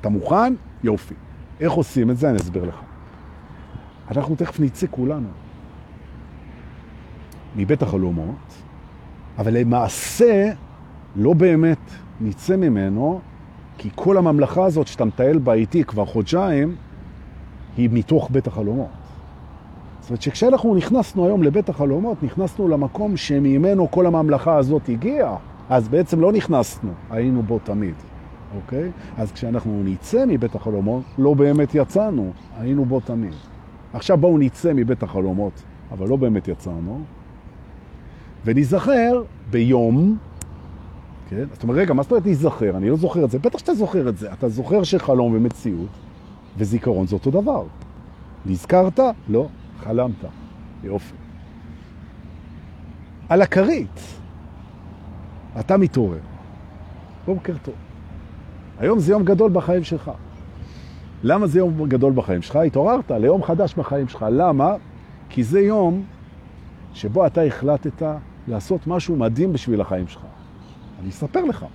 [0.00, 0.54] אתה מוכן?
[0.82, 1.14] יופי.
[1.60, 2.30] איך עושים את זה?
[2.30, 2.80] אני אסביר לך.
[4.10, 5.28] אנחנו תכף נצא כולנו
[7.56, 8.54] מבית החלומות,
[9.38, 10.52] אבל למעשה
[11.16, 11.78] לא באמת
[12.20, 13.20] נצא ממנו,
[13.78, 16.76] כי כל הממלכה הזאת שאתה מטייל בה איתי כבר חודשיים,
[17.76, 18.88] היא מתוך בית החלומות.
[20.00, 25.36] זאת אומרת שכשאנחנו נכנסנו היום לבית החלומות, נכנסנו למקום שממנו כל הממלכה הזאת הגיעה,
[25.70, 27.94] אז בעצם לא נכנסנו, היינו בו תמיד,
[28.54, 28.90] אוקיי?
[29.16, 33.32] אז כשאנחנו נצא מבית החלומות, לא באמת יצאנו, היינו בו תמיד.
[33.92, 37.00] עכשיו בואו נצא מבית החלומות, אבל לא באמת יצאנו,
[38.44, 40.16] ונזכר ביום,
[41.28, 41.44] כן?
[41.52, 42.76] זאת אומרת, רגע, מה זאת אומרת נזכר?
[42.76, 43.38] אני לא זוכר את זה.
[43.38, 44.32] בטח שאתה זוכר את זה.
[44.32, 45.88] אתה זוכר שחלום ומציאות
[46.58, 47.64] וזיכרון זה אותו דבר.
[48.46, 49.00] נזכרת?
[49.28, 49.48] לא.
[49.80, 50.24] חלמת.
[50.84, 51.14] יופי.
[53.28, 54.00] על הכרית
[55.60, 56.20] אתה מתעורר.
[57.26, 57.74] בוקר טוב.
[58.78, 60.10] היום זה יום גדול בחיים שלך.
[61.22, 62.56] למה זה יום גדול בחיים שלך?
[62.56, 64.26] התעוררת ליום חדש בחיים שלך.
[64.30, 64.74] למה?
[65.28, 66.04] כי זה יום
[66.94, 68.02] שבו אתה החלטת
[68.48, 70.22] לעשות משהו מדהים בשביל החיים שלך.
[71.00, 71.66] אני אספר לך.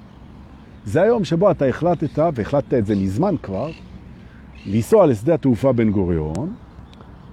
[0.86, 3.70] זה היום שבו אתה החלטת, והחלטת את זה מזמן כבר,
[4.66, 6.54] לנסוע לשדה התעופה בן גוריון,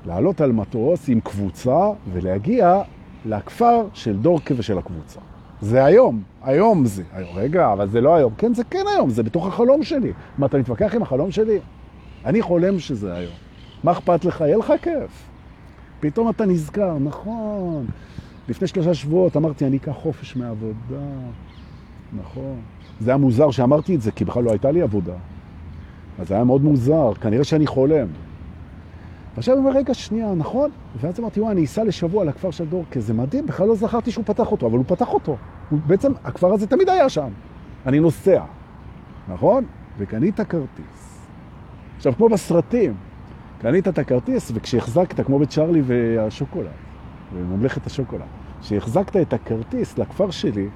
[0.07, 2.83] לעלות על מטוס עם קבוצה ולהגיע
[3.27, 5.21] לכפר של דורקה ושל הקבוצה.
[5.61, 7.03] זה היום, היום זה.
[7.13, 8.33] היום, רגע, אבל זה לא היום.
[8.39, 10.13] כן, זה כן היום, זה בתוך החלום שלי.
[10.39, 11.59] מה, אתה מתווכח עם החלום שלי?
[12.25, 13.33] אני חולם שזה היום.
[13.85, 14.41] מה אכפת לך?
[14.41, 15.29] יהיה לך כיף.
[16.01, 17.87] פתאום אתה נזכר, נכון.
[18.49, 21.07] לפני שלושה שבועות אמרתי, אני אקח חופש מעבודה.
[22.21, 22.57] נכון.
[23.01, 25.15] זה היה מוזר שאמרתי את זה, כי בכלל לא הייתה לי עבודה.
[26.19, 28.07] אז זה היה מאוד מוזר, כנראה שאני חולם.
[29.39, 30.71] ועכשיו אני אומר, רגע, שנייה, נכון?
[31.01, 34.25] ואז אמרתי, וואי, אני אסע לשבוע לכפר של דורקה, זה מדהים, בכלל לא זכרתי שהוא
[34.25, 35.37] פתח אותו, אבל הוא פתח אותו.
[35.71, 37.29] הוא, בעצם, הכפר הזה תמיד היה שם.
[37.87, 38.43] אני נוסע,
[39.29, 39.65] נכון?
[39.99, 41.19] וקנית כרטיס.
[41.97, 42.95] עכשיו, כמו בסרטים,
[43.61, 46.69] קנית את הכרטיס, וכשהחזקת, כמו בצ'רלי והשוקולד,
[47.35, 48.23] בממלכת השוקולד,
[48.61, 50.69] כשהחזקת את הכרטיס לכפר שלי,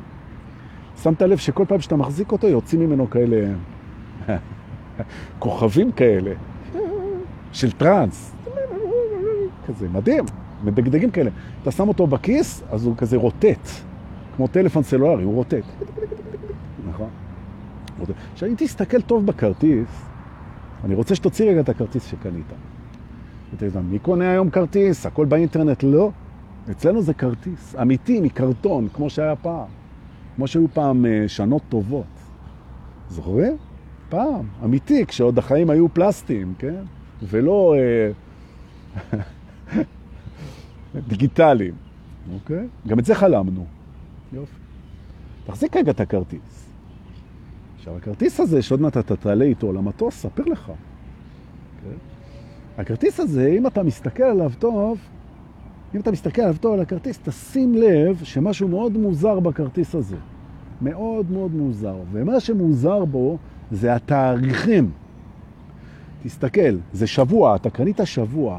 [1.02, 3.54] שמת לב שכל פעם שאתה מחזיק אותו, יוצאים ממנו כאלה
[5.38, 6.32] כוכבים כאלה
[7.52, 8.32] של טרנס.
[9.66, 10.24] כזה, מדהים,
[10.64, 11.30] מדגדגים כאלה.
[11.62, 13.68] אתה שם אותו בכיס, אז הוא כזה רוטט,
[14.36, 15.64] כמו טלפון סלולרי, הוא רוטט.
[16.88, 17.08] נכון?
[18.32, 19.88] עכשיו, אם תסתכל טוב בכרטיס,
[20.84, 22.46] אני רוצה שתוציא רגע את הכרטיס שקנית.
[23.54, 25.06] ותגיד, מי קונה היום כרטיס?
[25.06, 25.82] הכל באינטרנט?
[25.82, 26.10] לא.
[26.70, 29.66] אצלנו זה כרטיס אמיתי, מקרטון, כמו שהיה פעם.
[30.36, 32.04] כמו שהיו פעם אה, שנות טובות.
[33.08, 33.56] זוכרים?
[34.08, 36.82] פעם, אמיתי, כשעוד החיים היו פלסטיים, כן?
[37.22, 38.10] ולא אה,
[41.08, 41.74] דיגיטליים,
[42.34, 42.66] אוקיי?
[42.86, 43.66] גם את זה חלמנו.
[44.32, 44.56] יופי.
[45.46, 46.70] תחזיק רגע את הכרטיס.
[47.76, 50.72] עכשיו, הכרטיס הזה, שעוד מעט אתה תעלה איתו למטוס, ספר לך.
[51.76, 51.98] אוקיי?
[52.78, 54.98] הכרטיס הזה, אם אתה מסתכל עליו טוב,
[55.94, 60.16] אם אתה מסתכל עליו טוב על הכרטיס, תשים לב שמשהו מאוד מוזר בכרטיס הזה.
[60.82, 61.96] מאוד מאוד מוזר.
[62.12, 63.38] ומה שמוזר בו
[63.70, 64.90] זה התאריכים.
[66.22, 68.58] תסתכל, זה שבוע, אתה קנית שבוע,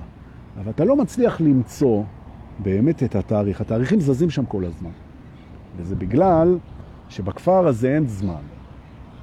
[0.58, 2.04] אבל אתה לא מצליח למצוא
[2.60, 3.62] באמת את התאריך.
[3.62, 4.90] התאריכים זזים שם כל הזמן.
[5.78, 6.58] וזה בגלל
[7.10, 8.42] שבכפר הזה אין זמן.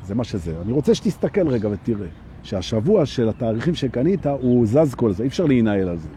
[0.03, 0.55] זה מה שזה.
[0.63, 2.09] אני רוצה שתסתכל רגע ותראה
[2.43, 6.09] שהשבוע של התאריכים שקנית הוא זז כל הזמן, אי אפשר להינהל על זה.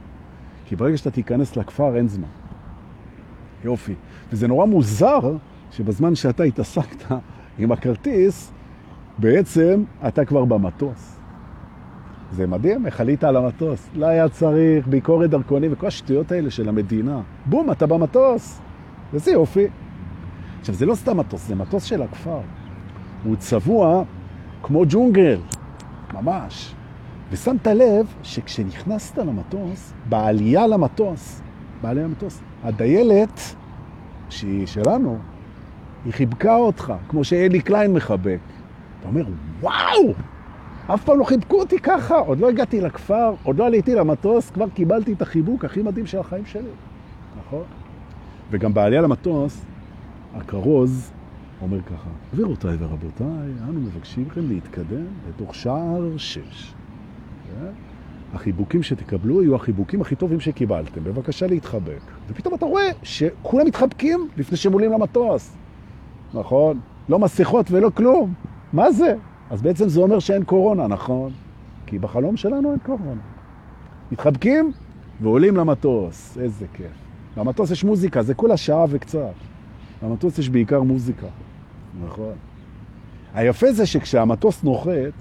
[0.66, 2.28] כי ברגע שאתה תיכנס לכפר אין זמן.
[3.64, 3.94] יופי.
[4.32, 5.20] וזה נורא מוזר
[5.72, 7.12] שבזמן שאתה התעסקת
[7.60, 8.52] עם הכרטיס,
[9.18, 11.13] בעצם אתה כבר במטוס.
[12.34, 13.90] זה מדהים, איך עלית על המטוס.
[13.96, 17.22] לא היה צריך ביקורת דרכונים וכל השטויות האלה של המדינה.
[17.46, 18.62] בום, אתה במטוס.
[19.14, 19.68] וזה יופי.
[20.60, 22.40] עכשיו, זה לא סתם מטוס, זה מטוס של הכפר.
[23.24, 24.04] הוא צבוע
[24.64, 25.40] כמו ג'ונגל,
[26.14, 26.74] ממש.
[27.32, 31.42] ושמת לב שכשנכנסת למטוס, בעלייה למטוס,
[31.82, 33.40] בעלייה למטוס, הדיילת,
[34.30, 35.18] שהיא שלנו,
[36.06, 38.40] היא חיבקה אותך, כמו שאלי קליין מחבק.
[39.00, 39.26] אתה אומר,
[39.62, 40.14] וואו!
[40.88, 44.70] אף פעם לא חיבקו אותי ככה, עוד לא הגעתי לכפר, עוד לא עליתי למטוס, כבר
[44.70, 46.70] קיבלתי את החיבוק הכי מדהים של החיים שלי.
[47.40, 47.64] נכון?
[48.52, 49.66] וגם בעלייה למטוס,
[50.36, 51.12] הכרוז
[51.62, 56.74] אומר ככה, גבירותיי ורבותיי, אנו מבקשים לכם להתקדם לתוך שער שש.
[57.48, 57.72] כן?
[58.34, 61.04] החיבוקים שתקבלו יהיו החיבוקים הכי טובים שקיבלתם.
[61.04, 62.02] בבקשה להתחבק.
[62.28, 65.56] ופתאום אתה רואה שכולם מתחבקים לפני שהם עולים למטוס.
[66.34, 66.80] נכון?
[67.10, 68.34] לא מסכות ולא כלום.
[68.74, 69.16] מה זה?
[69.54, 71.32] אז בעצם זה אומר שאין קורונה, נכון?
[71.86, 73.22] כי בחלום שלנו אין קורונה.
[74.12, 74.72] מתחבקים
[75.22, 76.38] ועולים למטוס.
[76.38, 76.92] איזה כיף.
[77.38, 79.34] למטוס יש מוזיקה, זה כולה שעה וקצת.
[80.04, 81.28] למטוס יש בעיקר מוזיקה.
[82.06, 82.34] נכון.
[83.34, 85.14] היפה זה שכשהמטוס נוחת,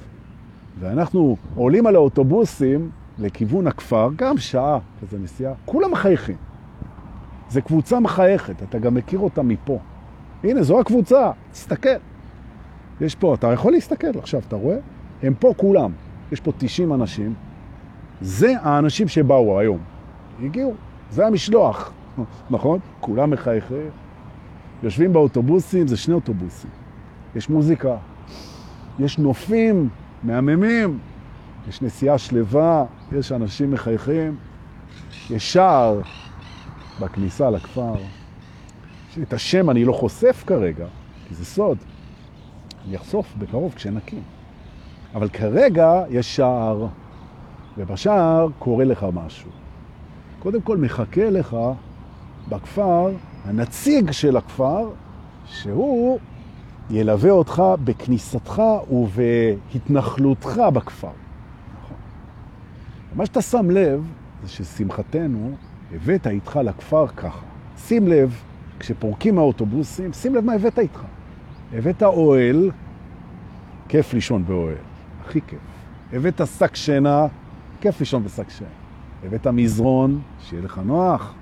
[0.80, 6.36] ואנחנו עולים על האוטובוסים לכיוון הכפר, גם שעה כזה נסיעה, כולם מחייכים.
[7.48, 9.78] זה קבוצה מחייכת, אתה גם מכיר אותה מפה.
[10.44, 12.11] הנה, זו הקבוצה, תסתכל.
[13.02, 14.76] יש פה, אתה יכול להסתכל עכשיו, אתה רואה?
[15.22, 15.92] הם פה כולם.
[16.32, 17.34] יש פה 90 אנשים.
[18.20, 19.78] זה האנשים שבאו היום.
[20.42, 20.74] הגיעו,
[21.10, 21.92] זה המשלוח,
[22.50, 22.78] נכון?
[23.00, 23.90] כולם מחייכים.
[24.82, 26.70] יושבים באוטובוסים, זה שני אוטובוסים.
[27.36, 27.96] יש מוזיקה,
[28.98, 29.88] יש נופים
[30.22, 30.98] מהממים,
[31.68, 34.36] יש נסיעה שלווה, יש אנשים מחייכים,
[35.30, 36.00] יש שער
[37.00, 37.94] בכניסה לכפר.
[39.22, 40.86] את השם אני לא חושף כרגע,
[41.28, 41.78] כי זה סוד.
[42.86, 44.22] אני אחשוף בקרוב כשנקים.
[45.14, 46.86] אבל כרגע יש שער,
[47.78, 49.50] ובשער קורה לך משהו.
[50.38, 51.56] קודם כל מחכה לך
[52.48, 53.10] בכפר
[53.44, 54.90] הנציג של הכפר,
[55.46, 56.18] שהוא
[56.90, 61.08] ילווה אותך בכניסתך ובהתנחלותך בכפר.
[61.82, 61.96] נכון.
[63.14, 65.50] מה שאתה שם לב זה ששמחתנו
[65.94, 67.46] הבאת איתך לכפר ככה.
[67.78, 68.42] שים לב,
[68.78, 71.02] כשפורקים מהאוטובוסים, שים לב מה הבאת איתך.
[71.72, 72.70] הבאת אוהל,
[73.88, 74.74] כיף לישון באוהל,
[75.24, 75.58] הכי כיף.
[76.12, 77.26] הבאת שק שינה,
[77.80, 78.70] כיף לישון בשק שינה.
[79.24, 81.34] הבאת מזרון, שיהיה לך נוח.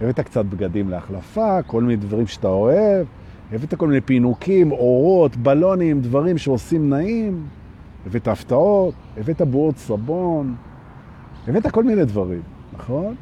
[0.00, 3.06] הבאת קצת בגדים להחלפה, כל מיני דברים שאתה אוהב.
[3.52, 7.46] הבאת כל מיני פינוקים, אורות, בלונים, דברים שעושים נעים.
[8.06, 10.54] הבאת הפתעות, הבאת בועות סבון.
[11.48, 13.14] הבאת כל מיני דברים, נכון?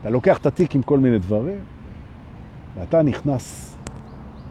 [0.00, 1.58] אתה לוקח את התיק עם כל מיני דברים,
[2.76, 3.71] ואתה נכנס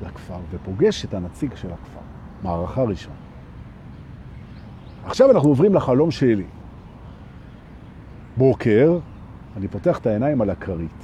[0.02, 2.00] לכפר ופוגש את הנציג של הכפר,
[2.44, 3.16] מערכה ראשונה.
[5.06, 6.46] עכשיו אנחנו עוברים לחלום שלי.
[8.38, 9.00] בוקר,
[9.58, 11.04] אני פותח את העיניים על הכרית.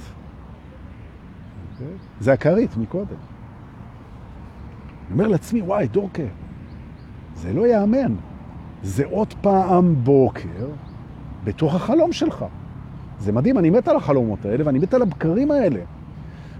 [1.78, 1.82] Okay.
[2.20, 3.16] זה הכרית מקודם.
[5.06, 6.22] אני אומר לעצמי, וואי, דורקה,
[7.34, 8.14] זה לא יאמן.
[8.82, 10.66] זה עוד פעם בוקר
[11.44, 12.44] בתוך החלום שלך.
[13.18, 15.80] זה מדהים, אני מת על החלומות האלה ואני מת על הבקרים האלה.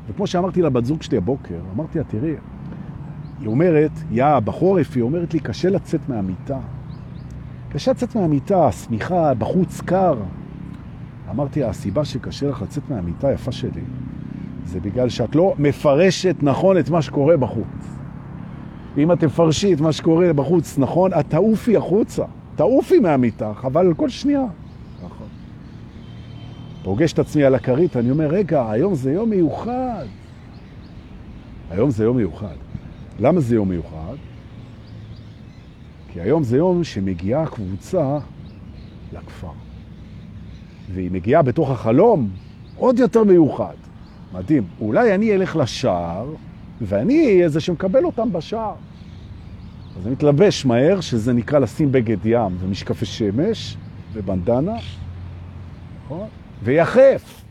[0.09, 2.35] וכמו שאמרתי לבת זוג שלי הבוקר, אמרתי לה, תראי,
[3.41, 6.59] היא אומרת, יא, בחורף, היא אומרת לי, קשה לצאת מהמיטה.
[7.69, 10.15] קשה לצאת מהמיטה, סמיכה, בחוץ קר.
[11.31, 13.83] אמרתי, הסיבה שקשה לך לצאת מהמיטה יפה שלי,
[14.65, 17.99] זה בגלל שאת לא מפרשת נכון את מה שקורה בחוץ.
[18.99, 22.25] אם את תפרשי את מה שקורה בחוץ נכון, את תעופי החוצה.
[22.57, 24.45] תעופי מהמיטה, חבל על כל שנייה.
[26.89, 30.05] פוגש את עצמי על הכרית, אני אומר, רגע, היום זה יום מיוחד.
[31.71, 32.55] היום זה יום מיוחד.
[33.21, 34.15] למה זה יום מיוחד?
[36.13, 38.19] כי היום זה יום שמגיעה קבוצה
[39.13, 39.51] לכפר.
[40.93, 42.31] והיא מגיעה בתוך החלום
[42.77, 43.77] עוד יותר מיוחד.
[44.33, 44.65] מדהים.
[44.81, 46.27] אולי אני אלך לשער,
[46.81, 48.75] ואני אהיה זה שמקבל אותם בשער.
[49.97, 53.77] אז אני מתלבש מהר, שזה נקרא לשים בגד ים ומשקפי שמש
[54.13, 54.77] ובנדנה,
[56.05, 56.29] נכון?
[56.63, 57.45] ויחף,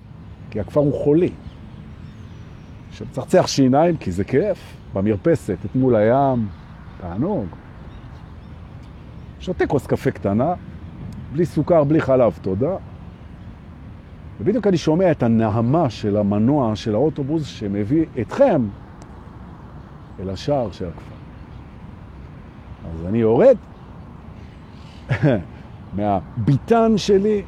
[0.51, 1.31] כי הכפר הוא חולי.
[2.91, 4.57] שצחצח שיניים, כי זה כיף,
[4.93, 6.47] במרפסת, את מול הים,
[7.01, 7.45] תענוג.
[9.39, 10.53] שותה כוס קפה קטנה,
[11.33, 12.75] בלי סוכר, בלי חלב, תודה.
[14.39, 18.67] ובדיוק אני שומע את הנעמה של המנוע של האוטובוס שמביא אתכם
[20.19, 21.15] אל השער של הכפר.
[22.85, 23.57] אז אני יורד
[25.97, 27.43] מהביטן שלי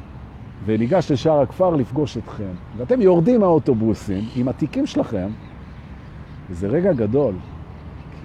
[0.64, 2.50] וניגש לשער הכפר לפגוש אתכם.
[2.76, 5.28] ואתם יורדים מהאוטובוסים עם התיקים שלכם,
[6.50, 7.34] וזה רגע גדול.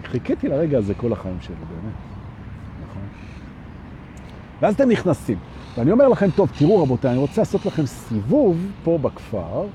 [0.04, 1.94] חיכיתי לרגע הזה כל החיים שלי, באמת.
[2.90, 3.02] נכון?
[4.62, 5.38] ואז אתם נכנסים.
[5.78, 9.68] ואני אומר לכם, טוב, תראו רבותיי, אני רוצה לעשות לכם סיבוב פה בכפר,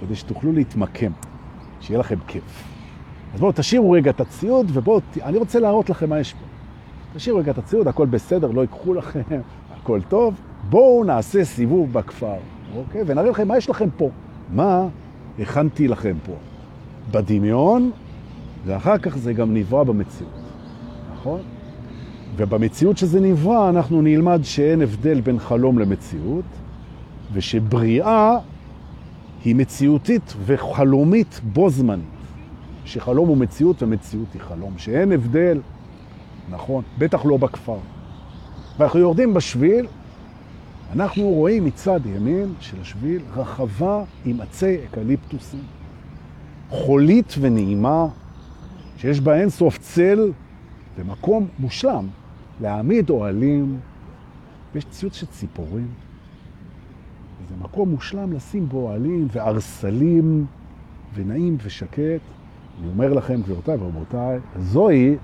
[0.00, 1.12] כדי שתוכלו להתמקם,
[1.80, 2.64] שיהיה לכם כיף.
[3.34, 6.44] אז בואו תשאירו רגע את הציוד, ובואו, אני רוצה להראות לכם מה יש פה.
[7.14, 9.20] תשאירו רגע את הציוד, הכל בסדר, לא ייקחו לכם,
[9.76, 10.34] הכל טוב,
[10.72, 12.36] בואו נעשה סיבוב בכפר,
[12.76, 13.02] אוקיי?
[13.06, 14.10] ונראה לכם מה יש לכם פה.
[14.54, 14.86] מה
[15.38, 16.32] הכנתי לכם פה?
[17.10, 17.90] בדמיון,
[18.66, 20.32] ואחר כך זה גם נברא במציאות,
[21.14, 21.40] נכון?
[22.36, 26.44] ובמציאות שזה נברא אנחנו נלמד שאין הבדל בין חלום למציאות,
[27.32, 28.38] ושבריאה
[29.44, 32.04] היא מציאותית וחלומית בו זמנית.
[32.84, 35.60] שחלום הוא מציאות ומציאות היא חלום, שאין הבדל,
[36.50, 37.78] נכון, בטח לא בכפר.
[38.78, 39.86] ואנחנו יורדים בשביל,
[40.92, 45.62] אנחנו רואים מצד ימין של השביל רחבה עם עצי אקליפטוסים,
[46.68, 48.06] חולית ונעימה,
[48.96, 50.32] שיש בה אין סוף צל
[50.98, 52.06] ומקום מושלם
[52.60, 53.80] להעמיד אוהלים,
[54.74, 55.88] ויש ציוץ של ציפורים.
[57.48, 60.46] זה מקום מושלם לשים בו אוהלים וארסלים
[61.14, 61.98] ונעים ושקט.
[62.80, 65.16] אני אומר לכם, גבירותיי ורבותיי, זוהי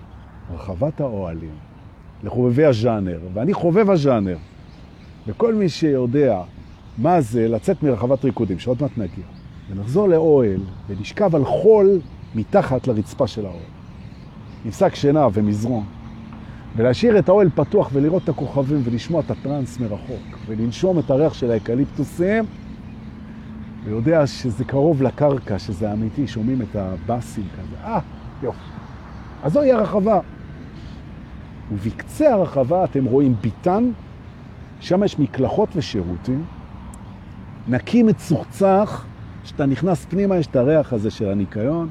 [0.54, 1.54] רחבת האוהלים
[2.24, 4.36] לחובבי הז'אנר, ואני חובב הז'אנר.
[5.28, 6.40] וכל מי שיודע
[6.98, 9.24] מה זה לצאת מרחבת ריקודים, שעוד מעט נגיע,
[9.70, 12.00] ונחזור לאוהל ונשכב על חול
[12.34, 13.60] מתחת לרצפה של האוהל.
[14.64, 15.84] נפסק שינה ומזרון,
[16.76, 21.50] ולהשאיר את האוהל פתוח ולראות את הכוכבים ולשמוע את הטרנס מרחוק, ולנשום את הריח של
[21.50, 22.44] האקליפטוסים,
[23.84, 27.84] ויודע שזה קרוב לקרקע, שזה אמיתי, שומעים את הבאסים כזה.
[27.84, 28.00] אה,
[28.42, 28.58] יופי.
[29.42, 30.20] אז זוהי הרחבה.
[31.72, 33.90] ובקצה הרחבה אתם רואים ביטן,
[34.80, 36.44] שם יש מקלחות ושירותים,
[37.68, 39.04] נקי מצוחצח,
[39.44, 41.88] כשאתה נכנס פנימה יש את הריח הזה של הניקיון,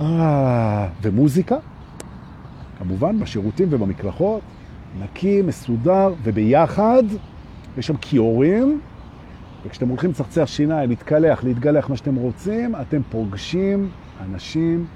[0.00, 1.56] אה, ומוזיקה,
[2.78, 4.40] כמובן, בשירותים ובמקלחות,
[5.00, 7.02] נקי, מסודר, וביחד
[7.78, 8.80] יש שם כיורים,
[9.66, 13.88] וכשאתם הולכים לצחצח שיניים, להתקלח, להתגלח, מה שאתם רוצים, אתם פוגשים
[14.20, 14.86] אנשים,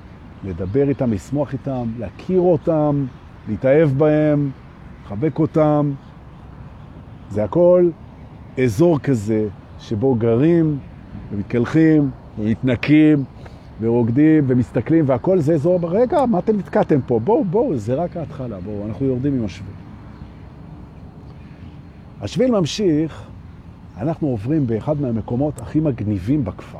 [0.44, 3.06] לדבר איתם, לשמוח איתם, להכיר אותם,
[3.48, 4.50] להתאהב בהם,
[5.04, 5.92] לחבק אותם.
[7.32, 7.90] זה הכל
[8.64, 9.48] אזור כזה
[9.80, 10.78] שבו גרים
[11.32, 13.24] ומתקלחים ומתנקים
[13.80, 17.18] ורוקדים ומסתכלים, והכל זה אזור, רגע, מה אתם נתקעתם פה?
[17.18, 19.74] בואו, בואו, זה רק ההתחלה, בואו, אנחנו יורדים עם השביל.
[22.20, 23.22] השביל ממשיך,
[23.98, 26.78] אנחנו עוברים באחד מהמקומות הכי מגניבים בכפר.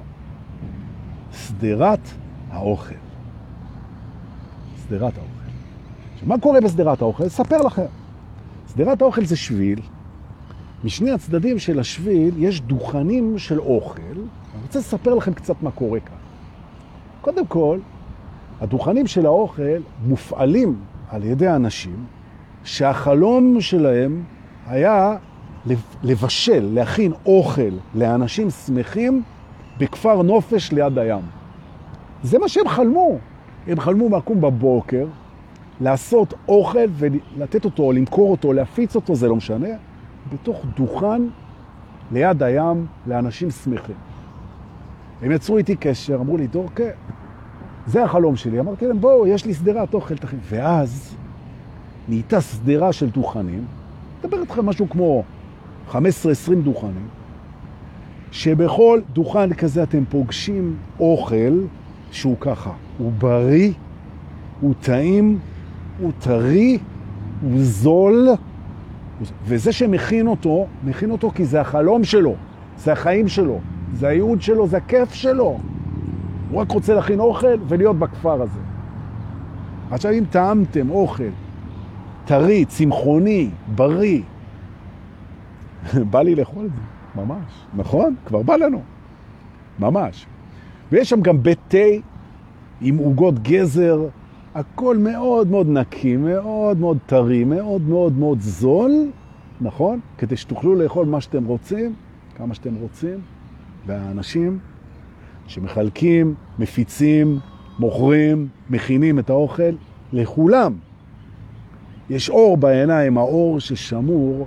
[1.33, 2.09] סדרת
[2.51, 2.95] האוכל.
[4.77, 6.27] סדרת האוכל.
[6.27, 7.27] מה קורה בסדרת האוכל?
[7.27, 7.87] אספר לכם.
[8.67, 9.81] סדרת האוכל זה שביל.
[10.85, 14.03] משני הצדדים של השביל יש דוכנים של אוכל.
[14.03, 16.17] אני רוצה לספר לכם קצת מה קורה כאן.
[17.21, 17.79] קודם כל,
[18.61, 20.77] הדוכנים של האוכל מופעלים
[21.09, 22.05] על ידי אנשים
[22.65, 24.23] שהחלום שלהם
[24.67, 25.17] היה
[26.03, 29.23] לבשל, להכין אוכל לאנשים שמחים
[29.79, 31.23] בכפר נופש ליד הים.
[32.23, 33.19] זה מה שהם חלמו.
[33.67, 35.07] הם חלמו לקום בבוקר,
[35.81, 39.69] לעשות אוכל ולתת אותו, למכור אותו, להפיץ אותו, זה לא משנה,
[40.33, 41.23] בתוך דוכן
[42.13, 43.97] ליד הים לאנשים שמחים.
[45.23, 46.85] הם יצרו איתי קשר, אמרו לי, דורקה,
[47.87, 48.61] זה החלום שלי.
[48.61, 50.39] אמרתי להם, בואו, יש לי סדרת אוכל, תכין.
[50.49, 51.17] ואז
[52.09, 53.65] נהייתה סדרה של דוכנים,
[54.19, 55.23] מדבר איתכם משהו כמו
[55.91, 55.95] 15-20
[56.65, 57.09] דוכנים,
[58.33, 61.61] שבכל דוכן כזה אתם פוגשים אוכל
[62.11, 63.73] שהוא ככה, הוא בריא,
[64.61, 65.39] הוא טעים,
[66.01, 66.79] הוא טרי,
[67.43, 68.29] הוא זול,
[69.45, 72.35] וזה שמכין אותו, מכין אותו כי זה החלום שלו,
[72.77, 73.61] זה החיים שלו,
[73.95, 75.59] זה הייעוד שלו, זה הכיף שלו.
[76.51, 78.61] הוא רק רוצה להכין אוכל ולהיות בכפר הזה.
[79.91, 81.31] עכשיו, אם טעמתם אוכל
[82.25, 84.23] טרי, צמחוני, בריא,
[86.11, 87.45] בא לי לאכול את זה, ממש.
[87.75, 88.15] נכון?
[88.27, 88.83] כבר בא לנו.
[89.79, 90.27] ממש.
[90.93, 91.79] ויש שם גם בית תה
[92.81, 94.01] עם עוגות גזר,
[94.55, 98.93] הכל מאוד מאוד נקי, מאוד מאוד טרי, מאוד מאוד מאוד זול,
[99.61, 100.01] נכון?
[100.19, 101.95] כדי שתוכלו לאכול מה שאתם רוצים,
[102.37, 103.19] כמה שאתם רוצים,
[103.87, 104.59] והאנשים
[105.47, 107.39] שמחלקים, מפיצים,
[107.79, 109.73] מוכרים, מכינים את האוכל,
[110.13, 110.73] לכולם
[112.11, 114.47] יש אור בעיניים, האור ששמור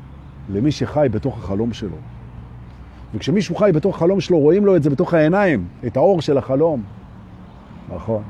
[0.49, 1.97] למי שחי בתוך החלום שלו.
[3.13, 6.83] וכשמישהו חי בתוך החלום שלו, רואים לו את זה בתוך העיניים, את האור של החלום.
[7.95, 8.23] נכון.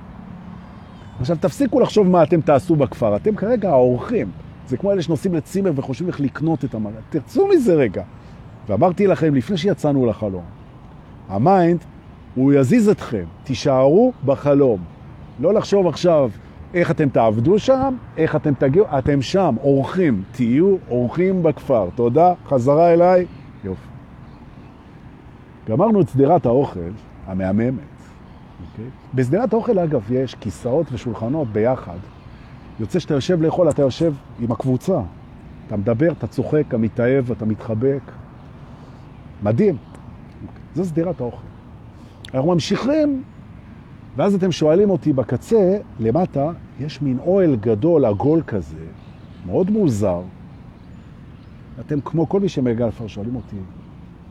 [1.20, 3.16] עכשיו, תפסיקו לחשוב מה אתם תעשו בכפר.
[3.16, 4.32] אתם כרגע האורחים.
[4.68, 7.02] זה כמו אלה שנוסעים לצימר וחושבים איך לקנות את המראה.
[7.10, 8.04] תרצו מזה רגע.
[8.68, 10.44] ואמרתי לכם, לפני שיצאנו לחלום,
[11.30, 11.80] ה mind,
[12.36, 13.24] הוא יזיז אתכם.
[13.44, 14.80] תישארו בחלום.
[15.40, 16.30] לא לחשוב עכשיו
[16.74, 20.24] איך אתם תעבדו שם, איך אתם תגיעו, אתם שם, אורחים.
[20.32, 21.90] תהיו אורחים בכפר.
[21.96, 23.26] תודה, חזרה אליי.
[23.64, 23.88] יופי.
[25.70, 26.80] גמרנו את סדרת האוכל
[27.28, 27.95] המהממת.
[28.76, 28.92] אוקיי?
[29.14, 31.98] בסדרת האוכל, אגב, יש כיסאות ושולחנות ביחד.
[32.80, 35.02] יוצא שאתה יושב לאכול, אתה יושב עם הקבוצה.
[35.68, 38.02] אתה מדבר, אתה צוחק, אתה מתאהב, אתה מתחבק.
[39.44, 39.78] מדהים.
[40.76, 41.46] זו סדירת האוכל.
[42.34, 43.24] אנחנו ממשיכים,
[44.16, 48.86] ואז אתם שואלים אותי בקצה, למטה, יש מין אוהל גדול, עגול כזה,
[49.46, 50.22] מאוד מוזר.
[51.80, 53.56] אתם, כמו כל מי שמגיע לפר, שואלים אותי,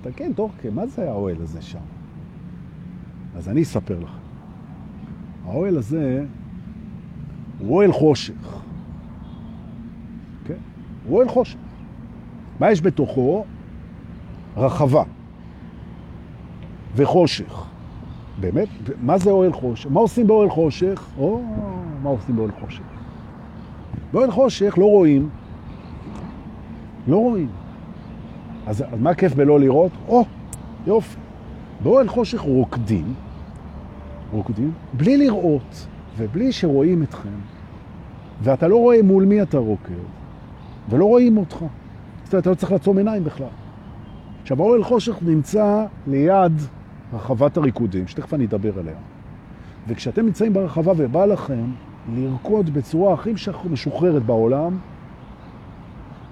[0.03, 1.79] תגיד, דורקה, מה זה האוהל הזה שם?
[3.37, 4.24] אז אני אספר לך.
[5.47, 6.25] האוהל הזה
[7.59, 8.63] הוא אוהל חושך.
[10.47, 10.55] כן?
[11.07, 11.57] הוא אוהל חושך.
[12.61, 13.45] מה יש בתוכו?
[14.57, 15.03] רחבה
[16.97, 17.65] וחושך.
[18.41, 18.69] באמת?
[19.03, 19.91] מה זה אוהל חושך?
[19.91, 21.05] מה עושים באוהל חושך?
[21.19, 21.43] או,
[22.03, 22.83] מה עושים באוהל חושך?
[24.13, 25.29] באוהל חושך לא רואים.
[27.09, 27.49] לא רואים.
[28.67, 29.93] אז, אז מה כיף בלא לראות?
[30.09, 30.25] או,
[30.87, 31.17] יופי.
[31.83, 33.15] באוהל חושך רוקדים,
[34.33, 37.29] רוקדים, בלי לראות ובלי שרואים אתכם,
[38.43, 39.93] ואתה לא רואה מול מי אתה רוקד,
[40.89, 41.57] ולא רואים אותך.
[42.25, 43.47] זאת אומרת, אתה לא צריך לעצום עיניים בכלל.
[44.43, 46.53] עכשיו, האוהל חושך נמצא ליד
[47.13, 48.97] רחבת הריקודים, שתכף אני אדבר עליה.
[49.89, 51.65] וכשאתם נמצאים ברחבה ובא לכם
[52.15, 53.33] לרקוד בצורה הכי
[53.71, 54.79] משוחררת בעולם,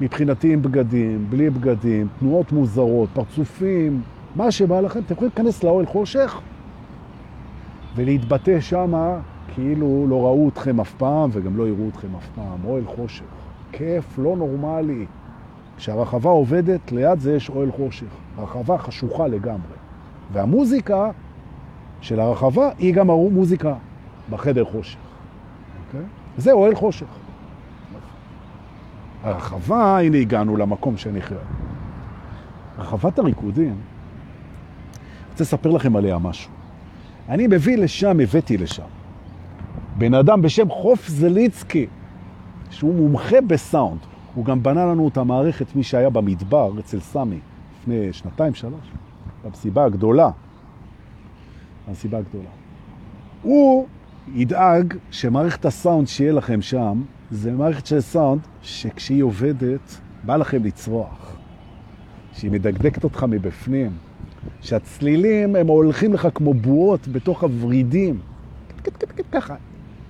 [0.00, 4.02] מבחינתי עם בגדים, בלי בגדים, תנועות מוזרות, פרצופים,
[4.36, 6.40] מה שבא לכם, אתם יכולים להיכנס לאוהל חושך
[7.94, 9.18] ולהתבטא שמה
[9.54, 12.64] כאילו לא ראו אתכם אף פעם וגם לא יראו אתכם אף פעם.
[12.64, 13.24] אוהל חושך.
[13.72, 15.06] כיף לא נורמלי.
[15.76, 18.06] כשהרחבה עובדת, ליד זה יש אוהל חושך.
[18.36, 19.76] הרחבה חשוכה לגמרי.
[20.32, 21.10] והמוזיקה
[22.00, 23.74] של הרחבה היא גם המוזיקה
[24.30, 24.98] בחדר חושך.
[24.98, 25.86] Okay?
[25.86, 26.06] אוקיי?
[26.36, 27.06] זה אוהל חושך.
[29.22, 31.38] הרחבה, הנה הגענו למקום שנכרה.
[32.78, 33.76] רחבת הריקודים, אני
[35.30, 36.61] רוצה לספר לכם עליה משהו.
[37.28, 38.86] אני מביא לשם, הבאתי לשם.
[39.98, 41.86] בן אדם בשם חוף זליצקי,
[42.70, 43.98] שהוא מומחה בסאונד.
[44.34, 47.38] הוא גם בנה לנו את המערכת, מי שהיה במדבר אצל סמי
[47.80, 48.92] לפני שנתיים, שלוש,
[49.44, 50.30] במסיבה הגדולה.
[51.88, 52.48] במסיבה הגדולה.
[53.42, 53.86] הוא
[54.34, 61.36] ידאג שמערכת הסאונד שיהיה לכם שם, זה מערכת של סאונד שכשהיא עובדת, בא לכם לצרוח.
[62.32, 63.90] שהיא מדקדקת אותך מבפנים.
[64.60, 68.18] שהצלילים הם הולכים לך כמו בועות בתוך הוורידים.
[69.32, 69.54] ככה.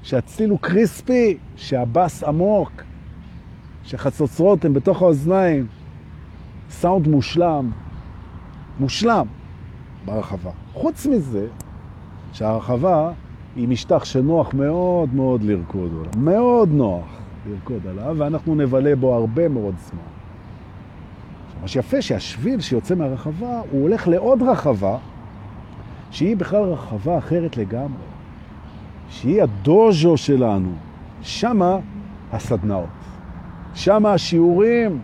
[0.02, 2.72] שהצליל הוא קריספי, שהבס עמוק,
[3.84, 5.66] שחצוצרות הן בתוך האוזניים.
[6.70, 7.70] סאונד מושלם,
[8.80, 9.26] מושלם
[10.04, 10.50] ברחבה.
[10.72, 11.46] חוץ מזה,
[12.32, 13.12] שהרחבה
[13.56, 16.12] היא משטח שנוח מאוד מאוד לרקוד עליו.
[16.16, 17.04] מאוד נוח
[17.46, 20.21] לרקוד עליו, ואנחנו נבלה בו הרבה מאוד זמן.
[21.62, 24.96] מה שיפה שהשביל שיוצא מהרחבה, הוא הולך לעוד רחבה,
[26.10, 28.02] שהיא בכלל רחבה אחרת לגמרי.
[29.08, 30.72] שהיא הדוז'ו שלנו.
[31.22, 31.78] שמה
[32.32, 32.86] הסדנאות.
[33.74, 34.98] שמה השיעורים.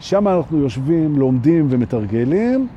[0.00, 2.68] שמה אנחנו יושבים, לומדים ומתרגלים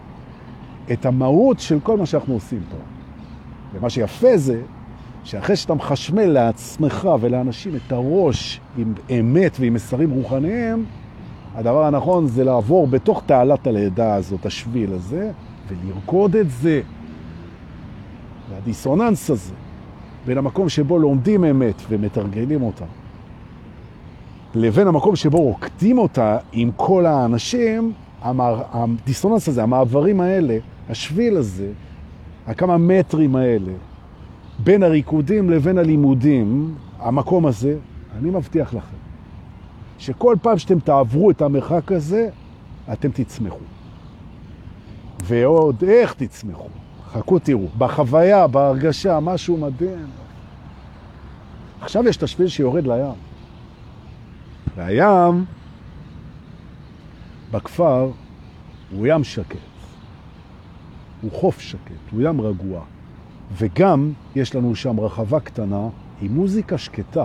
[0.91, 2.78] את המהות של כל מה שאנחנו עושים פה.
[3.74, 4.61] ומה שיפה זה
[5.24, 10.86] שאחרי שאתה מחשמל לעצמך ולאנשים את הראש עם אמת ועם מסרים רוחניים,
[11.56, 15.32] הדבר הנכון זה לעבור בתוך תעלת הלידה הזאת, השביל הזה,
[15.68, 16.82] ולרקוד את זה.
[18.49, 19.54] והדיסוננס הזה
[20.26, 22.86] בין המקום שבו לומדים אמת ומתרגלים אותה,
[24.56, 30.58] לבין המקום שבו רוקדים אותה עם כל האנשים, הדיסוננס הזה, המעברים האלה,
[30.89, 31.72] השביל הזה,
[32.47, 33.72] הכמה מטרים האלה,
[34.60, 37.78] בין הריקודים לבין הלימודים, המקום הזה,
[38.20, 39.03] אני מבטיח לכם,
[40.00, 42.30] שכל פעם שאתם תעברו את המרחק הזה,
[42.94, 43.66] אתם תצמחו.
[45.24, 46.70] ועוד איך תצמחו.
[47.12, 50.08] חכו תראו, בחוויה, בהרגשה, משהו מדהים.
[51.82, 53.14] עכשיו יש את השביל שיורד לים.
[54.76, 55.46] והים
[57.52, 58.12] בכפר
[58.91, 59.58] הוא ים שקט.
[61.22, 62.82] הוא חוף שקט, הוא ים רגוע.
[63.58, 65.88] וגם יש לנו שם רחבה קטנה
[66.22, 67.24] עם מוזיקה שקטה.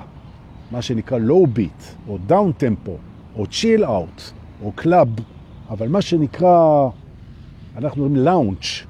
[0.71, 2.91] מה שנקרא low beat, או down tempo,
[3.37, 4.21] או chill out,
[4.63, 5.23] או club,
[5.71, 6.89] אבל מה שנקרא,
[7.77, 8.85] אנחנו אומרים לאונץ',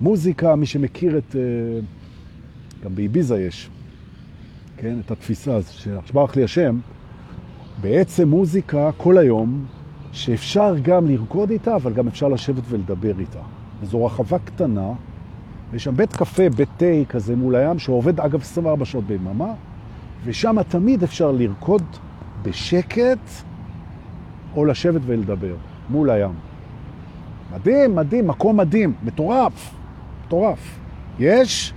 [0.00, 1.40] מוזיקה, מי שמכיר את, אה,
[2.84, 3.70] גם באביזה יש,
[4.76, 5.72] כן, את התפיסה הזו,
[6.06, 6.78] שברח לי השם,
[7.80, 9.64] בעצם מוזיקה כל היום,
[10.12, 13.40] שאפשר גם לרקוד איתה, אבל גם אפשר לשבת ולדבר איתה.
[13.80, 14.92] וזו רחבה קטנה,
[15.70, 19.52] ויש שם בית קפה, בית תה כזה מול הים, שעובד אגב 24 שעות ביממה,
[20.24, 21.82] ושם תמיד אפשר לרקוד
[22.42, 23.30] בשקט
[24.56, 25.54] או לשבת ולדבר
[25.90, 26.34] מול הים.
[27.52, 29.74] מדהים, מדהים, מקום מדהים, מטורף,
[30.26, 30.78] מטורף.
[31.18, 31.74] יש?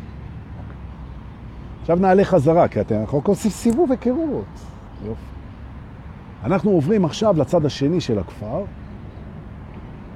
[1.81, 4.45] עכשיו נעלה חזרה, כי אתם יכולים לעשות סיבוב היכרות.
[6.43, 8.63] אנחנו עוברים עכשיו לצד השני של הכפר,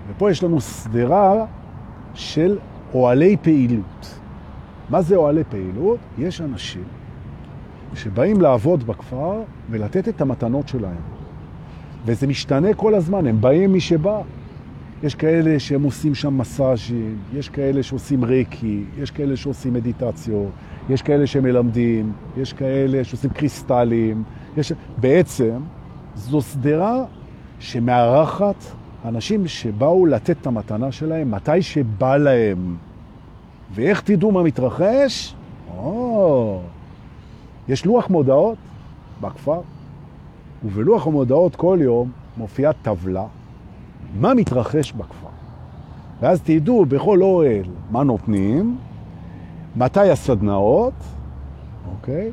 [0.09, 1.45] ופה יש לנו סדרה
[2.13, 2.57] של
[2.93, 4.19] אוהלי פעילות.
[4.89, 5.99] מה זה אוהלי פעילות?
[6.17, 6.83] יש אנשים
[7.95, 11.01] שבאים לעבוד בכפר ולתת את המתנות שלהם.
[12.05, 14.21] וזה משתנה כל הזמן, הם באים מי שבא.
[15.03, 20.49] יש כאלה שהם עושים שם מסאז'ים, יש כאלה שעושים ריקי, יש כאלה שעושים מדיטציות,
[20.89, 24.23] יש כאלה שמלמדים, יש כאלה שעושים קריסטלים.
[24.57, 24.73] יש...
[24.97, 25.59] בעצם
[26.15, 27.03] זו סדרה
[27.59, 28.63] שמארחת
[29.05, 32.75] אנשים שבאו לתת את המתנה שלהם מתי שבא להם.
[33.73, 35.35] ואיך תדעו מה מתרחש?
[35.77, 36.61] או,
[37.69, 38.57] יש לוח מודעות
[39.21, 39.61] בכפר,
[40.63, 43.25] ובלוח המודעות כל יום מופיעה טבלה
[44.19, 45.27] מה מתרחש בכפר.
[46.21, 48.77] ואז תדעו בכל אוהל מה נותנים,
[49.75, 50.93] מתי הסדנאות,
[51.91, 52.31] אוקיי?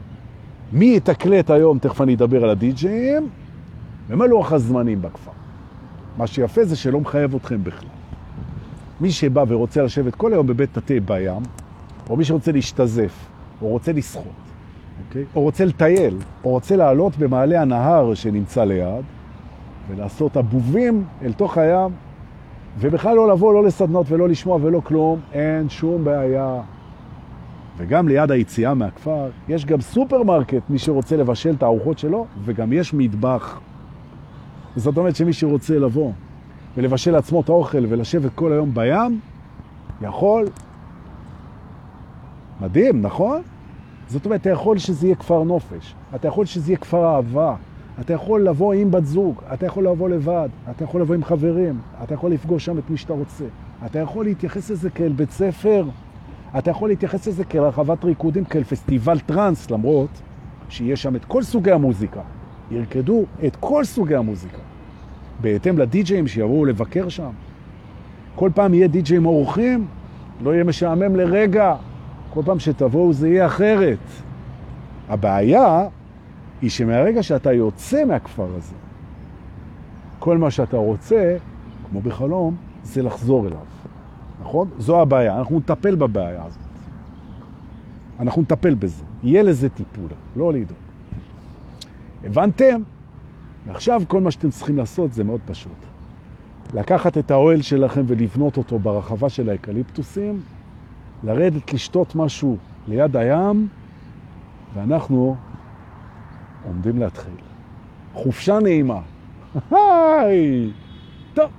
[0.73, 3.29] מי יתקלט היום, תכף אני אדבר על הדי-ג'ים,
[4.09, 5.31] ומה לוח הזמנים בכפר.
[6.19, 7.89] מה שיפה זה שלא מחייב אתכם בכלל.
[9.01, 11.43] מי שבא ורוצה לשבת כל היום בבית תתה בים,
[12.11, 13.27] או מי שרוצה להשתזף,
[13.63, 14.44] או רוצה לשחות,
[15.09, 15.25] אוקיי?
[15.37, 19.05] או רוצה לטייל, או רוצה לעלות במעלה הנהר שנמצא ליד,
[19.89, 21.91] ולעשות אבובים אל תוך הים,
[22.79, 26.61] ובכלל לא לבוא, לא לסדנות ולא לשמוע ולא כלום, אין שום בעיה.
[27.77, 32.95] וגם ליד היציאה מהכפר יש גם סופרמרקט, מי שרוצה לבשל את הארוחות שלו, וגם יש
[32.95, 33.61] מטבח.
[34.77, 36.13] זאת אומרת שמי שרוצה לבוא
[36.77, 39.21] ולבשל לעצמו את האוכל ולשבת כל היום בים,
[40.03, 40.47] יכול.
[42.61, 43.43] מדהים, נכון?
[44.09, 47.55] זאת אומרת, אתה יכול שזה יהיה כפר נופש, אתה יכול שזה יהיה כפר אהבה,
[48.01, 51.79] אתה יכול לבוא עם בת זוג, אתה יכול לבוא לבד, אתה יכול לבוא עם חברים,
[52.03, 53.45] אתה יכול לפגוש שם את מי שאתה רוצה.
[53.87, 55.85] אתה יכול להתייחס לזה כאל בית ספר,
[56.59, 60.23] אתה יכול להתייחס לזה כאל רחבת ריקודים, כאל פסטיבל טרנס, למרות
[60.69, 62.21] שיש שם את כל סוגי המוזיקה.
[62.71, 64.59] ירקדו את כל סוגי המוזיקה.
[65.41, 67.31] בהתאם לדי-ג'אים שיבואו לבקר שם.
[68.35, 69.87] כל פעם יהיה די-ג'אים אורחים,
[70.43, 71.75] לא יהיה משעמם לרגע.
[72.35, 73.99] כל פעם שתבואו זה יהיה אחרת.
[75.09, 75.89] הבעיה
[76.63, 78.75] היא שמהרגע שאתה יוצא מהכפר הזה,
[80.19, 81.37] כל מה שאתה רוצה,
[81.91, 83.59] כמו בחלום, זה לחזור אליו.
[84.41, 84.69] נכון?
[84.79, 86.59] זו הבעיה, אנחנו נטפל בבעיה הזאת.
[88.21, 89.05] אנחנו נטפל בזה.
[89.23, 90.79] יהיה לזה טיפול, לא לדאוג.
[92.25, 92.83] הבנתם?
[93.67, 95.73] ועכשיו כל מה שאתם צריכים לעשות זה מאוד פשוט.
[96.75, 100.41] לקחת את האוהל שלכם ולבנות אותו ברחבה של האקליפטוסים,
[101.25, 102.57] לרדת לשתות משהו
[102.89, 103.69] ליד הים,
[104.75, 105.37] ואנחנו
[106.65, 107.35] עומדים להתחיל.
[108.13, 109.01] חופשה נעימה.
[109.71, 110.71] היי!
[111.35, 111.51] טוב.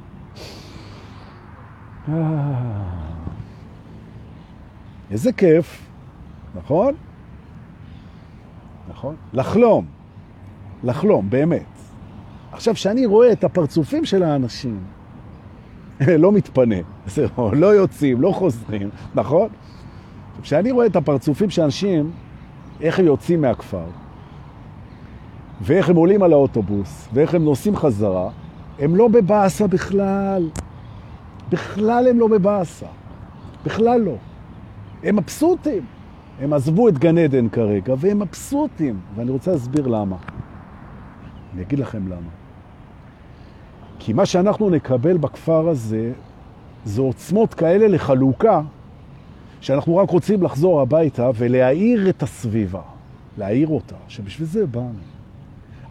[5.12, 5.88] איזה כיף,
[6.56, 6.94] נכון?
[8.90, 9.16] נכון?
[9.34, 9.86] לחלום.
[10.84, 11.66] לחלום, באמת.
[12.52, 14.84] עכשיו, כשאני רואה את הפרצופים של האנשים,
[16.24, 16.76] לא מתפנה,
[17.54, 19.48] לא יוצאים, לא חוזרים, נכון?
[20.42, 22.12] כשאני רואה את הפרצופים של אנשים,
[22.82, 23.86] איך הם יוצאים מהכפר,
[25.62, 28.30] ואיך הם עולים על האוטובוס, ואיך הם נוסעים חזרה,
[28.80, 30.50] הם לא בבאסה בכלל.
[31.50, 32.86] בכלל הם לא בבאסה.
[33.66, 34.16] בכלל לא.
[35.04, 35.86] הם מבסוטים.
[36.40, 39.00] הם עזבו את גן עדן כרגע, והם מבסוטים.
[39.16, 40.16] ואני רוצה להסביר למה.
[41.54, 42.45] אני אגיד לכם למה.
[44.00, 46.12] כי מה שאנחנו נקבל בכפר הזה,
[46.86, 48.62] זה עוצמות כאלה לחלוקה,
[49.62, 52.82] שאנחנו רק רוצים לחזור הביתה ולהאיר את הסביבה.
[53.38, 54.90] להאיר אותה, שבשביל זה באנו.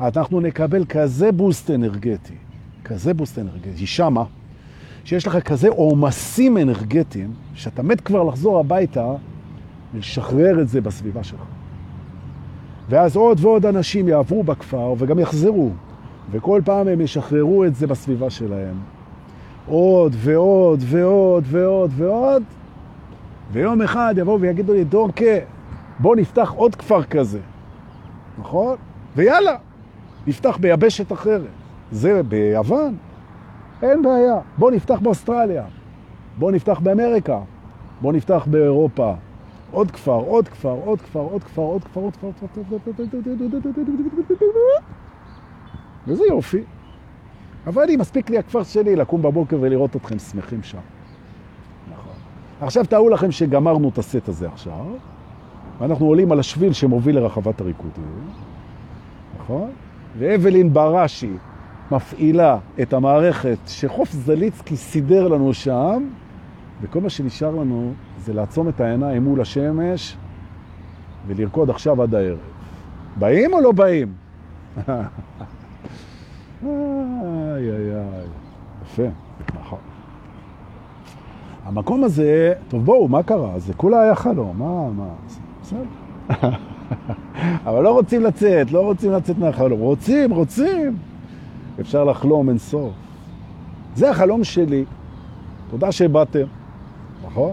[0.01, 2.35] אנחנו נקבל כזה בוסט אנרגטי,
[2.85, 4.25] כזה בוסט אנרגטי, שמה,
[5.05, 9.15] שיש לך כזה עומסים אנרגטיים, שאתה מת כבר לחזור הביתה
[9.95, 11.41] ולשחרר את זה בסביבה שלך.
[12.89, 15.71] ואז עוד ועוד אנשים יעברו בכפר וגם יחזרו,
[16.31, 18.75] וכל פעם הם ישחררו את זה בסביבה שלהם.
[19.66, 22.43] עוד ועוד ועוד ועוד ועוד,
[23.53, 25.37] ויום אחד יבואו ויגידו לי, דורקה,
[25.99, 27.41] בוא נפתח עוד כפר כזה,
[28.39, 28.77] נכון?
[29.16, 29.57] ויאללה,
[30.27, 31.43] נפתח ביבשת אחרת.
[31.93, 32.97] זה ביוון,
[33.83, 34.39] אין בעיה.
[34.59, 35.64] בוא נפתח באוסטרליה,
[36.39, 37.39] בוא נפתח באמריקה,
[38.01, 39.14] בוא נפתח באירופה.
[39.70, 42.29] עוד כפר, עוד כפר, עוד כפר, עוד כפר, עוד כפר, עוד כפר,
[46.07, 46.63] וזה יופי.
[47.67, 50.79] אבל אני, מספיק לי הכפר שלי לקום בבוקר ולראות אתכם שמחים שם.
[51.93, 52.13] נכון.
[52.61, 54.87] עכשיו תארו לכם שגמרנו את הסט הזה עכשיו,
[55.81, 58.31] ואנחנו עולים על השביל שמוביל לרחבת הריקודים,
[59.39, 59.71] נכון?
[60.19, 61.33] ואבלין בראשי
[61.91, 66.05] מפעילה את המערכת שחוף זליצקי סידר לנו שם,
[66.83, 70.17] וכל מה שנשאר לנו זה לעצום את העיניים מול השמש
[71.27, 72.39] ולרקוד עכשיו עד הערב.
[73.17, 74.13] באים או לא באים?
[76.63, 78.27] איי, איי, איי.
[78.83, 79.03] יפה,
[79.61, 79.79] נכון.
[81.65, 83.59] המקום הזה, טוב בואו, מה קרה?
[83.59, 85.09] זה כולה היה חלום, מה, מה,
[85.63, 85.85] בסדר.
[87.67, 89.81] אבל לא רוצים לצאת, לא רוצים לצאת מהחלום.
[89.81, 90.97] רוצים, רוצים.
[91.81, 92.93] אפשר לחלום אין סוף.
[93.95, 94.85] זה החלום שלי.
[95.71, 96.45] תודה שבאתם,
[97.27, 97.53] נכון?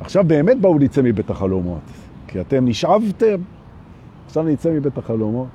[0.00, 1.80] עכשיו באמת באו נצא מבית החלומות,
[2.26, 3.36] כי אתם נשאבתם,
[4.26, 5.46] עכשיו נצא מבית החלומות,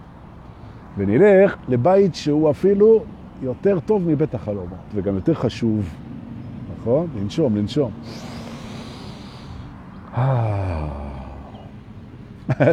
[0.97, 3.03] ונלך לבית שהוא אפילו
[3.41, 5.89] יותר טוב מבית החלומות, וגם יותר חשוב,
[6.79, 7.07] נכון?
[7.15, 7.91] לנשום, לנשום.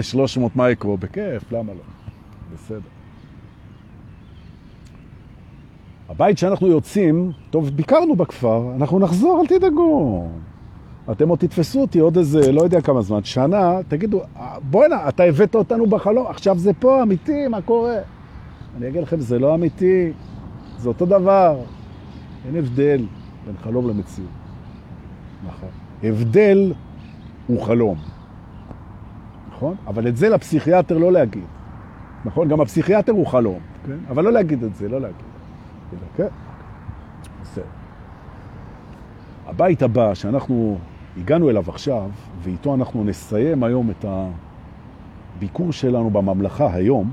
[0.01, 1.81] 300 מייקרו, בכיף, למה לא?
[2.55, 2.81] בסדר.
[6.09, 10.29] הבית שאנחנו יוצאים, טוב, ביקרנו בכפר, אנחנו נחזור, אל תדאגו.
[11.13, 14.21] אתם עוד תתפסו אותי עוד איזה, לא יודע כמה זמן, שנה, תגידו,
[14.71, 17.97] בוא'נה, אתה הבאת אותנו בחלום, עכשיו זה פה, אמיתי, מה קורה?
[18.77, 20.13] אני אגיד לכם, זה לא אמיתי,
[20.79, 21.61] זה אותו דבר.
[22.47, 23.07] אין הבדל
[23.47, 24.31] בין חלום למציאות.
[25.47, 25.69] נכון.
[26.03, 26.73] הבדל
[27.47, 27.99] הוא חלום.
[29.51, 29.77] נכון?
[29.87, 31.45] אבל את זה לפסיכיאטר לא להגיד.
[32.25, 32.49] נכון?
[32.49, 33.97] גם הפסיכיאטר הוא חלום, כן?
[34.09, 35.25] אבל לא להגיד את זה, לא להגיד.
[36.17, 36.27] כן?
[37.43, 37.65] בסדר.
[39.47, 40.79] הבית הבא שאנחנו
[41.17, 42.11] הגענו אליו עכשיו,
[42.43, 44.05] ואיתו אנחנו נסיים היום את
[45.37, 47.11] הביקור שלנו בממלכה היום,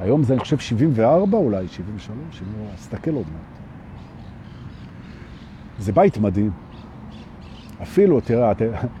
[0.00, 3.54] היום זה אני חושב 74 אולי, 73, 74, תסתכל עוד מעט.
[5.78, 6.50] זה בית מדהים.
[7.82, 8.52] אפילו, תראה,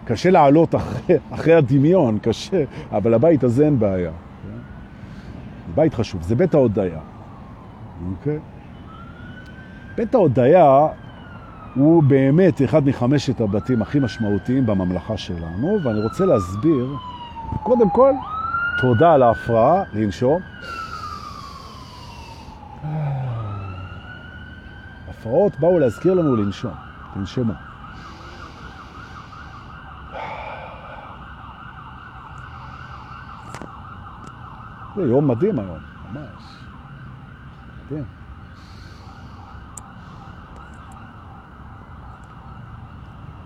[0.04, 4.10] קשה לעלות אחרי, אחרי הדמיון, קשה, אבל הבית הזה אין בעיה.
[5.66, 6.98] זה בית חשוב, זה בית ההודיה.
[8.10, 8.38] אוקיי?
[9.96, 10.86] בית ההודיה
[11.74, 16.86] הוא באמת אחד מחמשת הבתים הכי משמעותיים בממלכה שלנו, ואני רוצה להסביר,
[17.62, 18.12] קודם כל,
[18.80, 20.40] תודה על ההפרעה, לנשום.
[25.08, 26.74] הפרעות באו להזכיר לנו לנשום,
[27.14, 27.52] תנשמו.
[34.96, 35.78] זה יום מדהים היום,
[36.12, 36.56] ממש.
[37.86, 38.23] מדהים.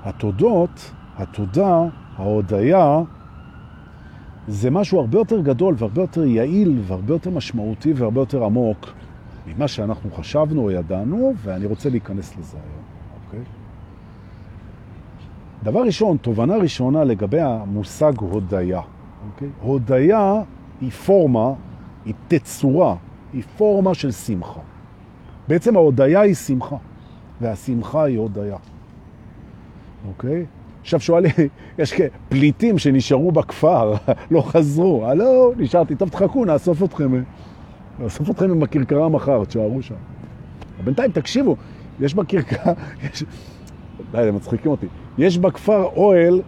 [0.08, 1.84] התודות, התודה,
[2.16, 3.00] ההודיה,
[4.48, 8.86] זה משהו הרבה יותר גדול והרבה יותר יעיל והרבה יותר משמעותי והרבה יותר עמוק
[9.46, 12.84] ממה שאנחנו חשבנו או ידענו, ואני רוצה להיכנס לזה היום,
[13.26, 13.40] אוקיי?
[15.62, 18.80] דבר ראשון, תובנה ראשונה לגבי המושג הודיה,
[19.32, 19.48] אוקיי?
[19.60, 20.42] הודיה
[20.80, 21.52] היא פורמה,
[22.04, 22.96] היא תצורה,
[23.32, 24.60] היא פורמה של שמחה.
[25.48, 26.76] בעצם ההודיה היא שמחה,
[27.40, 28.56] והשמחה היא הודיה.
[30.08, 30.44] אוקיי?
[30.80, 31.32] עכשיו שואלים,
[31.78, 31.94] יש
[32.28, 33.94] פליטים שנשארו בכפר,
[34.30, 37.22] לא חזרו, הלו, נשארתי, טוב תחכו, נאסוף אתכם,
[37.98, 39.94] נאסוף אתכם עם הכרכרה מחר, תשארו שם.
[40.84, 41.56] בינתיים, תקשיבו,
[42.00, 42.72] יש בכרכרה,
[43.12, 43.24] יש,
[44.12, 44.86] די, הם מצחיקים אותי,
[45.18, 46.40] יש בכפר אוהל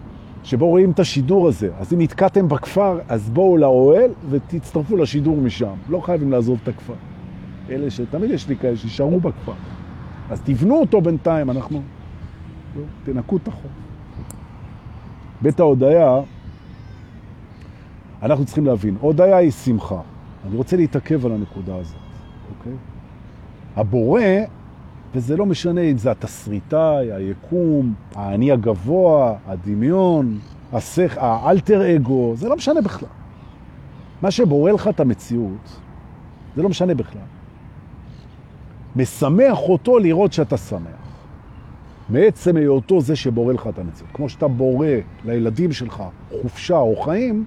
[0.44, 5.74] שבו רואים את השידור הזה, אז אם נתקעתם בכפר, אז בואו לאוהל ותצטרפו לשידור משם,
[5.88, 6.94] לא חייבים לעזוב את הכפר.
[7.70, 9.52] אלה שתמיד יש לי כאלה שישארו בכפר.
[10.30, 11.82] אז תבנו אותו בינתיים, אנחנו...
[13.04, 13.70] תנקו את החור.
[15.42, 16.20] בית ההודיה,
[18.22, 20.00] אנחנו צריכים להבין, הודיה היא שמחה.
[20.46, 21.96] אני רוצה להתעכב על הנקודה הזאת,
[22.58, 22.72] אוקיי?
[23.76, 24.22] הבורא,
[25.14, 30.38] וזה לא משנה אם זה התסריטאי, היקום, האני הגבוה, הדמיון,
[30.72, 33.08] השך, האלטר אגו, זה לא משנה בכלל.
[34.22, 35.80] מה שבורא לך את המציאות,
[36.56, 37.22] זה לא משנה בכלל.
[38.96, 40.99] משמח אותו לראות שאתה שמח.
[42.10, 44.10] מעצם היותו זה שבורא לך את המציאות.
[44.14, 44.88] כמו שאתה בורא
[45.24, 46.02] לילדים שלך
[46.42, 47.44] חופשה או חיים,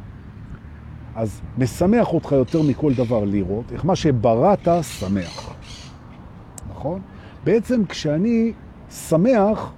[1.15, 5.55] אז משמח אותך יותר מכל דבר לראות איך מה שבראת שמח.
[6.69, 7.01] נכון?
[7.43, 8.53] בעצם כשאני
[8.89, 9.73] שמח,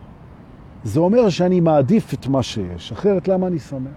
[0.83, 3.91] זה אומר שאני מעדיף את מה שיש, אחרת למה אני שמח?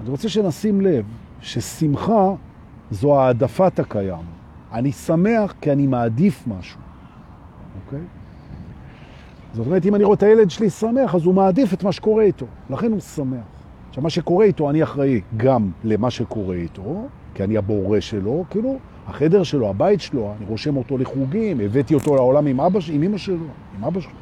[0.00, 1.04] אני רוצה שנשים לב
[1.40, 2.34] ששמחה
[2.90, 4.24] זו העדפת הקיים.
[4.72, 6.80] אני שמח כי אני מעדיף משהו,
[7.84, 8.00] אוקיי?
[9.54, 12.22] זאת אומרת, אם אני רואה את הילד שלי שמח, אז הוא מעדיף את מה שקורה
[12.22, 12.46] איתו.
[12.70, 13.44] לכן הוא שמח.
[13.88, 18.78] עכשיו, מה שקורה איתו, אני אחראי גם למה שקורה איתו, כי אני הבורא שלו, כאילו,
[19.06, 23.18] החדר שלו, הבית שלו, אני רושם אותו לחוגים, הבאתי אותו לעולם עם אבא, עם אמא
[23.18, 23.46] שלו,
[23.78, 24.12] עם אבא שלו.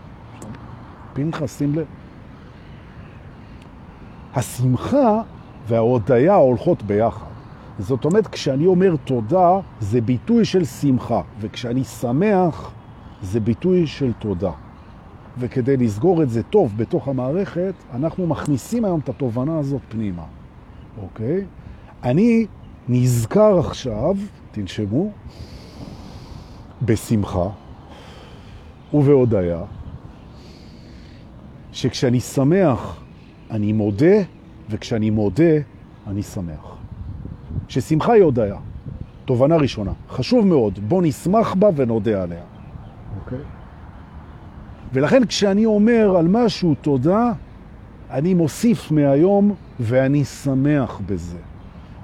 [1.13, 1.87] פנחס, שים לב.
[4.35, 5.21] השמחה
[5.69, 7.27] וההודיה הולכות ביחד.
[7.79, 12.73] זאת אומרת, כשאני אומר תודה, זה ביטוי של שמחה, וכשאני שמח,
[13.23, 14.51] זה ביטוי של תודה.
[15.39, 20.25] וכדי לסגור את זה טוב בתוך המערכת, אנחנו מכניסים היום את התובנה הזאת פנימה,
[21.03, 21.45] אוקיי?
[22.03, 22.47] אני
[22.89, 24.17] נזכר עכשיו,
[24.53, 25.11] תנשמו,
[26.83, 27.49] בשמחה
[28.95, 29.63] ובהודיה,
[31.73, 33.01] שכשאני שמח
[33.51, 34.17] אני מודה,
[34.71, 35.55] וכשאני מודה
[36.07, 36.77] אני שמח.
[37.69, 38.57] ששמחה היא הודיה.
[39.25, 39.93] תובנה ראשונה.
[40.11, 42.43] חשוב מאוד, בוא נשמח בה ונודה עליה.
[44.95, 47.33] ולכן כשאני אומר על משהו תודה,
[48.11, 51.39] אני מוסיף מהיום ואני שמח בזה.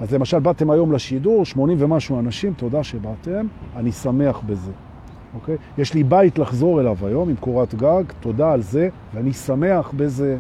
[0.01, 4.73] אז למשל, באתם היום לשידור, 80 ומשהו אנשים, תודה שבאתם, אני שמח בזה.
[5.35, 5.57] אוקיי?
[5.79, 10.39] יש לי בית לחזור אליו היום עם קורת גג, תודה על זה, ואני שמח בזה.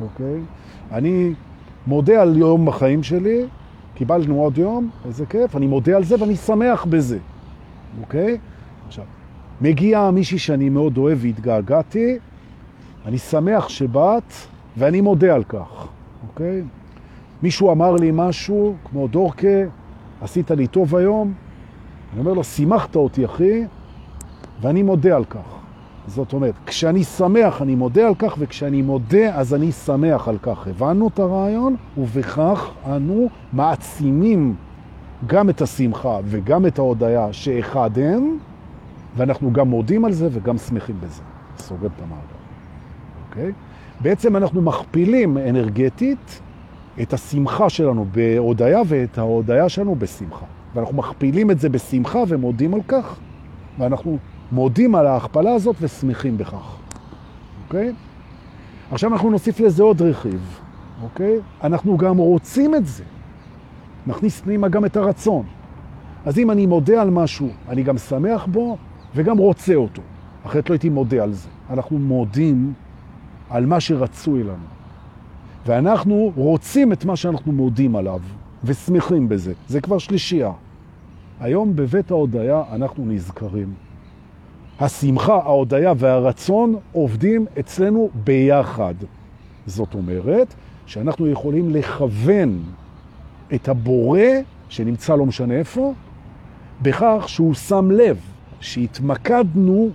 [0.00, 0.40] אוקיי?
[0.92, 1.34] אני
[1.86, 3.44] מודה על יום בחיים שלי,
[3.94, 7.18] קיבלנו עוד יום, איזה כיף, אני מודה על זה ואני שמח בזה.
[8.00, 8.38] אוקיי?
[9.60, 12.18] מגיעה מישהי שאני מאוד אוהב והתגעגעתי,
[13.06, 14.32] אני שמח שבאת
[14.76, 15.88] ואני מודה על כך,
[16.28, 16.62] אוקיי?
[17.42, 19.62] מישהו אמר לי משהו, כמו דורקה,
[20.20, 21.32] עשית לי טוב היום,
[22.12, 23.64] אני אומר לו, שימחת אותי אחי,
[24.60, 25.60] ואני מודה על כך.
[26.06, 30.66] זאת אומרת, כשאני שמח אני מודה על כך, וכשאני מודה אז אני שמח על כך.
[30.66, 34.54] הבנו את הרעיון, ובכך אנו מעצימים
[35.26, 38.38] גם את השמחה וגם את ההודעה שאחד הם,
[39.16, 41.22] ואנחנו גם מודים על זה וגם שמחים בזה.
[41.58, 42.40] סוגר את המעגל.
[43.28, 43.52] אוקיי?
[44.00, 46.40] בעצם אנחנו מכפילים אנרגטית
[47.02, 50.46] את השמחה שלנו בהודעה ואת ההודעה שלנו בשמחה.
[50.74, 53.18] ואנחנו מכפילים את זה בשמחה ומודים על כך,
[53.78, 54.18] ואנחנו
[54.52, 56.76] מודים על ההכפלה הזאת ושמחים בכך.
[57.64, 57.92] אוקיי?
[58.90, 60.60] עכשיו אנחנו נוסיף לזה עוד רכיב,
[61.02, 61.38] אוקיי?
[61.64, 63.04] אנחנו גם רוצים את זה.
[64.06, 65.46] נכניס פנימה גם את הרצון.
[66.26, 68.76] אז אם אני מודה על משהו, אני גם שמח בו
[69.14, 70.02] וגם רוצה אותו.
[70.46, 71.48] אחרת לא הייתי מודה על זה.
[71.70, 72.72] אנחנו מודים
[73.50, 74.66] על מה שרצוי לנו.
[75.66, 78.20] ואנחנו רוצים את מה שאנחנו מודים עליו
[78.64, 79.52] ושמחים בזה.
[79.68, 80.52] זה כבר שלישייה.
[81.40, 83.74] היום בבית ההודיה אנחנו נזכרים.
[84.80, 88.94] השמחה, ההודיה והרצון עובדים אצלנו ביחד.
[89.66, 90.54] זאת אומרת
[90.86, 92.62] שאנחנו יכולים לכוון
[93.54, 94.20] את הבורא,
[94.68, 95.94] שנמצא לא משנה איפה,
[96.82, 98.20] בכך שהוא שם לב
[98.60, 99.90] שהתמקדנו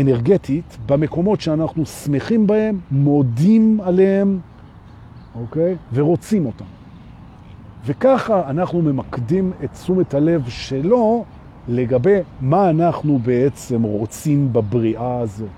[0.00, 4.38] אנרגטית במקומות שאנחנו שמחים בהם, מודים עליהם,
[5.34, 5.76] אוקיי?
[5.92, 6.64] ורוצים אותם.
[7.86, 11.24] וככה אנחנו ממקדים את תשומת הלב שלו
[11.68, 15.48] לגבי מה אנחנו בעצם רוצים בבריאה הזאת.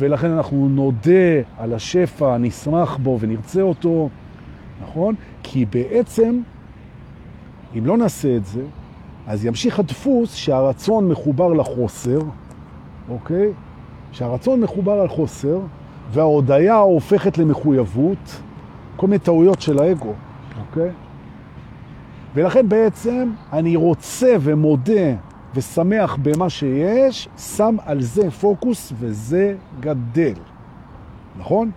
[0.00, 4.08] ולכן אנחנו נודה על השפע, נשמח בו ונרצה אותו,
[4.82, 5.14] נכון?
[5.42, 6.40] כי בעצם,
[7.78, 8.62] אם לא נעשה את זה,
[9.28, 12.18] אז ימשיך הדפוס שהרצון מחובר לחוסר,
[13.08, 13.52] אוקיי?
[14.12, 15.60] שהרצון מחובר על חוסר,
[16.12, 18.40] וההודעה הופכת למחויבות,
[18.96, 20.12] כל מיני טעויות של האגו,
[20.60, 20.90] אוקיי?
[22.34, 25.14] ולכן בעצם אני רוצה ומודה
[25.54, 30.34] ושמח במה שיש, שם על זה פוקוס וזה גדל.
[31.38, 31.70] נכון?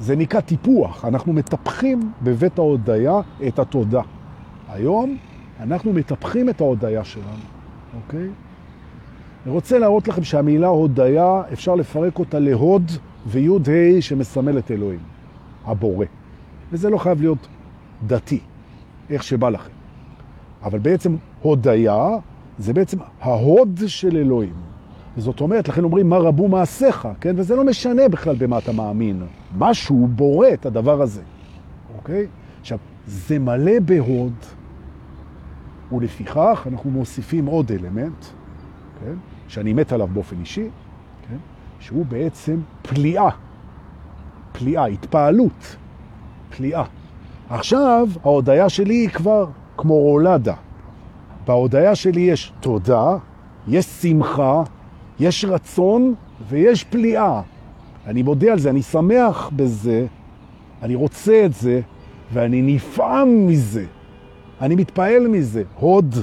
[0.00, 1.04] זה נקרא טיפוח.
[1.04, 4.00] אנחנו מטפחים בבית ההודיה את התודה.
[4.68, 5.16] היום
[5.60, 7.44] אנחנו מטפחים את ההודיה שלנו,
[7.96, 8.28] אוקיי?
[9.44, 12.90] אני רוצה להראות לכם שהמילה הודיה, אפשר לפרק אותה להוד
[13.26, 15.00] ויוד ה' שמסמל את אלוהים,
[15.64, 16.06] הבורא.
[16.72, 17.46] וזה לא חייב להיות
[18.06, 18.40] דתי,
[19.10, 19.70] איך שבא לכם.
[20.62, 22.08] אבל בעצם הודיה
[22.58, 24.54] זה בעצם ההוד של אלוהים.
[25.16, 27.34] זאת אומרת, לכן אומרים מה רבו מעשיך, כן?
[27.38, 29.22] וזה לא משנה בכלל במה אתה מאמין.
[29.58, 31.22] משהו בורא את הדבר הזה,
[31.96, 32.26] אוקיי?
[32.60, 34.32] עכשיו, זה מלא בהוד,
[35.92, 38.24] ולפיכך אנחנו מוסיפים עוד אלמנט,
[39.00, 39.14] כן?
[39.48, 40.68] שאני מת עליו באופן אישי,
[41.28, 41.36] כן?
[41.80, 43.28] שהוא בעצם פליאה,
[44.52, 45.76] פליאה, התפעלות,
[46.56, 46.84] פליאה.
[47.50, 50.54] עכשיו, ההודעה שלי היא כבר כמו רולדה.
[51.46, 53.16] בהודעה שלי יש תודה,
[53.68, 54.62] יש שמחה,
[55.20, 56.14] יש רצון
[56.48, 57.40] ויש פליאה.
[58.06, 60.06] אני מודה על זה, אני שמח בזה,
[60.82, 61.80] אני רוצה את זה,
[62.32, 63.84] ואני נפעם מזה.
[64.60, 65.62] אני מתפעל מזה.
[65.78, 66.14] הוד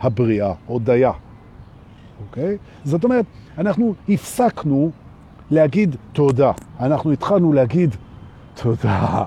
[0.00, 1.12] הבריאה, הודיה.
[2.28, 2.56] אוקיי?
[2.84, 3.24] זאת אומרת,
[3.58, 4.90] אנחנו הפסקנו
[5.50, 6.52] להגיד תודה.
[6.80, 7.96] אנחנו התחלנו להגיד
[8.54, 9.24] תודה.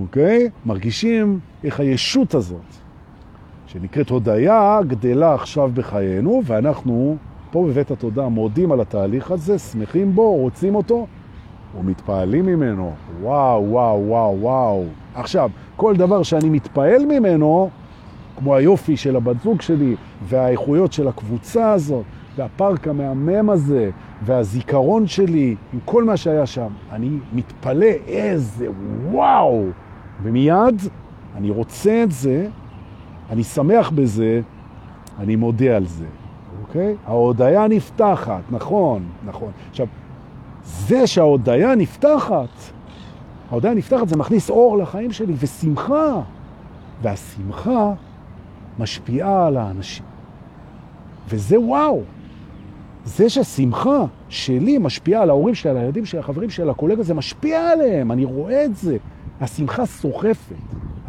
[0.00, 0.50] אוקיי?
[0.66, 2.74] מרגישים איך הישות הזאת,
[3.66, 7.16] שנקראת הודיה, גדלה עכשיו בחיינו, ואנחנו
[7.50, 11.06] פה בבית התודה מודים על התהליך הזה, שמחים בו, רוצים אותו,
[11.78, 12.92] ומתפעלים ממנו.
[13.20, 14.84] וואו, וואו, וואו, וואו.
[15.14, 15.50] עכשיו,
[15.80, 17.70] כל דבר שאני מתפעל ממנו,
[18.36, 19.96] כמו היופי של הבת זוג שלי,
[20.28, 22.04] והאיכויות של הקבוצה הזאת,
[22.36, 23.90] והפארק המהמם הזה,
[24.22, 28.66] והזיכרון שלי, עם כל מה שהיה שם, אני מתפלא איזה
[29.10, 29.64] וואו!
[30.22, 30.82] ומיד
[31.36, 32.46] אני רוצה את זה,
[33.30, 34.40] אני שמח בזה,
[35.18, 36.06] אני מודה על זה,
[36.62, 36.94] אוקיי?
[37.06, 39.50] ההודיה נפתחת, נכון, נכון.
[39.70, 39.86] עכשיו,
[40.62, 42.48] זה שההודיה נפתחת,
[43.50, 46.20] ההודיה נפתחת זה מכניס אור לחיים שלי ושמחה,
[47.02, 47.92] והשמחה
[48.78, 50.04] משפיעה על האנשים.
[51.28, 52.02] וזה וואו.
[53.04, 57.14] זה ששמחה שלי משפיעה על ההורים שלי, על הילדים שלי, החברים שלי, על הקולגה, זה
[57.14, 58.96] משפיע עליהם, אני רואה את זה.
[59.40, 60.54] השמחה סוחפת,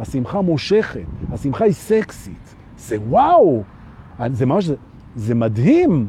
[0.00, 1.00] השמחה מושכת,
[1.32, 2.54] השמחה היא סקסית.
[2.78, 3.62] זה וואו,
[4.32, 4.74] זה ממש, זה,
[5.16, 6.08] זה מדהים.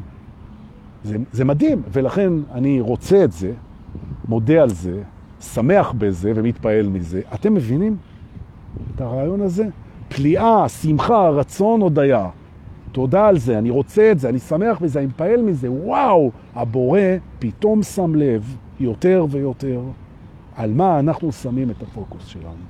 [1.04, 3.52] זה, זה מדהים, ולכן אני רוצה את זה,
[4.28, 5.02] מודה על זה,
[5.44, 7.20] שמח בזה ומתפעל מזה.
[7.34, 7.96] אתם מבינים
[8.94, 9.66] את הרעיון הזה?
[10.08, 12.28] פליאה, שמחה, רצון, הודיה.
[12.92, 17.00] תודה על זה, אני רוצה את זה, אני שמח בזה, אני מפעל מזה, וואו, הבורא
[17.38, 19.80] פתאום שם לב יותר ויותר
[20.56, 22.64] על מה אנחנו שמים את הפוקוס שלנו,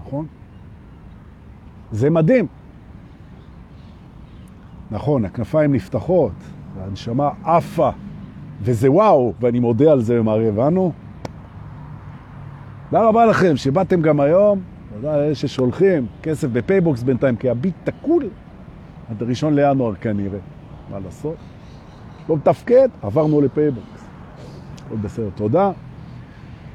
[0.00, 0.26] נכון?
[1.92, 2.46] זה מדהים.
[4.90, 6.32] נכון, הכנפיים נפתחות,
[6.76, 7.90] והנשמה עפה,
[8.62, 10.92] וזה וואו, ואני מודה על זה ומראה, הבנו?
[12.90, 14.60] תודה רבה לכם שבאתם גם היום,
[14.94, 18.28] תודה לאלה ששולחים כסף ב PayBox בינתיים, כי הביט תקול
[19.10, 20.38] עד הראשון לינואר כנראה.
[20.90, 21.36] מה לעשות?
[22.28, 24.04] לא מתפקד, עברנו ל PayBox.
[24.90, 25.70] עוד בסדר, תודה.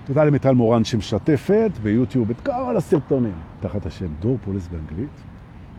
[0.05, 5.21] תודה למיטל מורן שמשתפת ביוטיוב את כל הסרטונים תחת השם דור פולס באנגלית.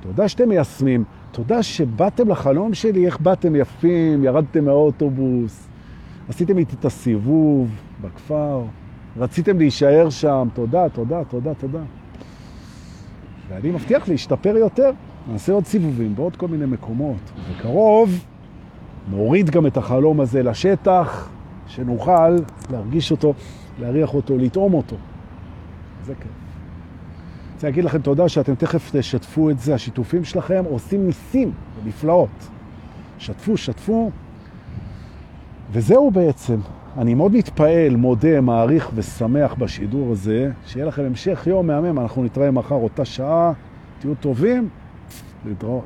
[0.00, 5.68] תודה שאתם מיישמים, תודה שבאתם לחלום שלי, איך באתם יפים, ירדתם מהאוטובוס,
[6.28, 7.68] עשיתם איתי את הסיבוב
[8.00, 8.62] בכפר,
[9.16, 11.82] רציתם להישאר שם, תודה, תודה, תודה, תודה.
[13.48, 14.90] ואני מבטיח להשתפר יותר,
[15.32, 17.32] נעשה עוד סיבובים בעוד כל מיני מקומות.
[17.50, 18.24] בקרוב
[19.10, 21.28] נוריד גם את החלום הזה לשטח,
[21.66, 22.36] שנוכל
[22.70, 23.34] להרגיש אותו,
[23.80, 24.96] להריח אותו, לטעום אותו.
[26.04, 26.32] זה כיף.
[27.54, 31.52] רוצה להגיד לכם תודה שאתם תכף תשתפו את זה, השיתופים שלכם עושים ניסים
[31.82, 32.48] ונפלאות.
[33.18, 34.10] שתפו, שתפו.
[35.72, 36.56] וזהו בעצם.
[36.98, 40.50] אני מאוד מתפעל, מודה, מעריך ושמח בשידור הזה.
[40.66, 43.52] שיהיה לכם המשך יום מהמם, אנחנו נתראה מחר אותה שעה.
[44.00, 44.68] תהיו טובים,
[45.46, 45.84] להתראות.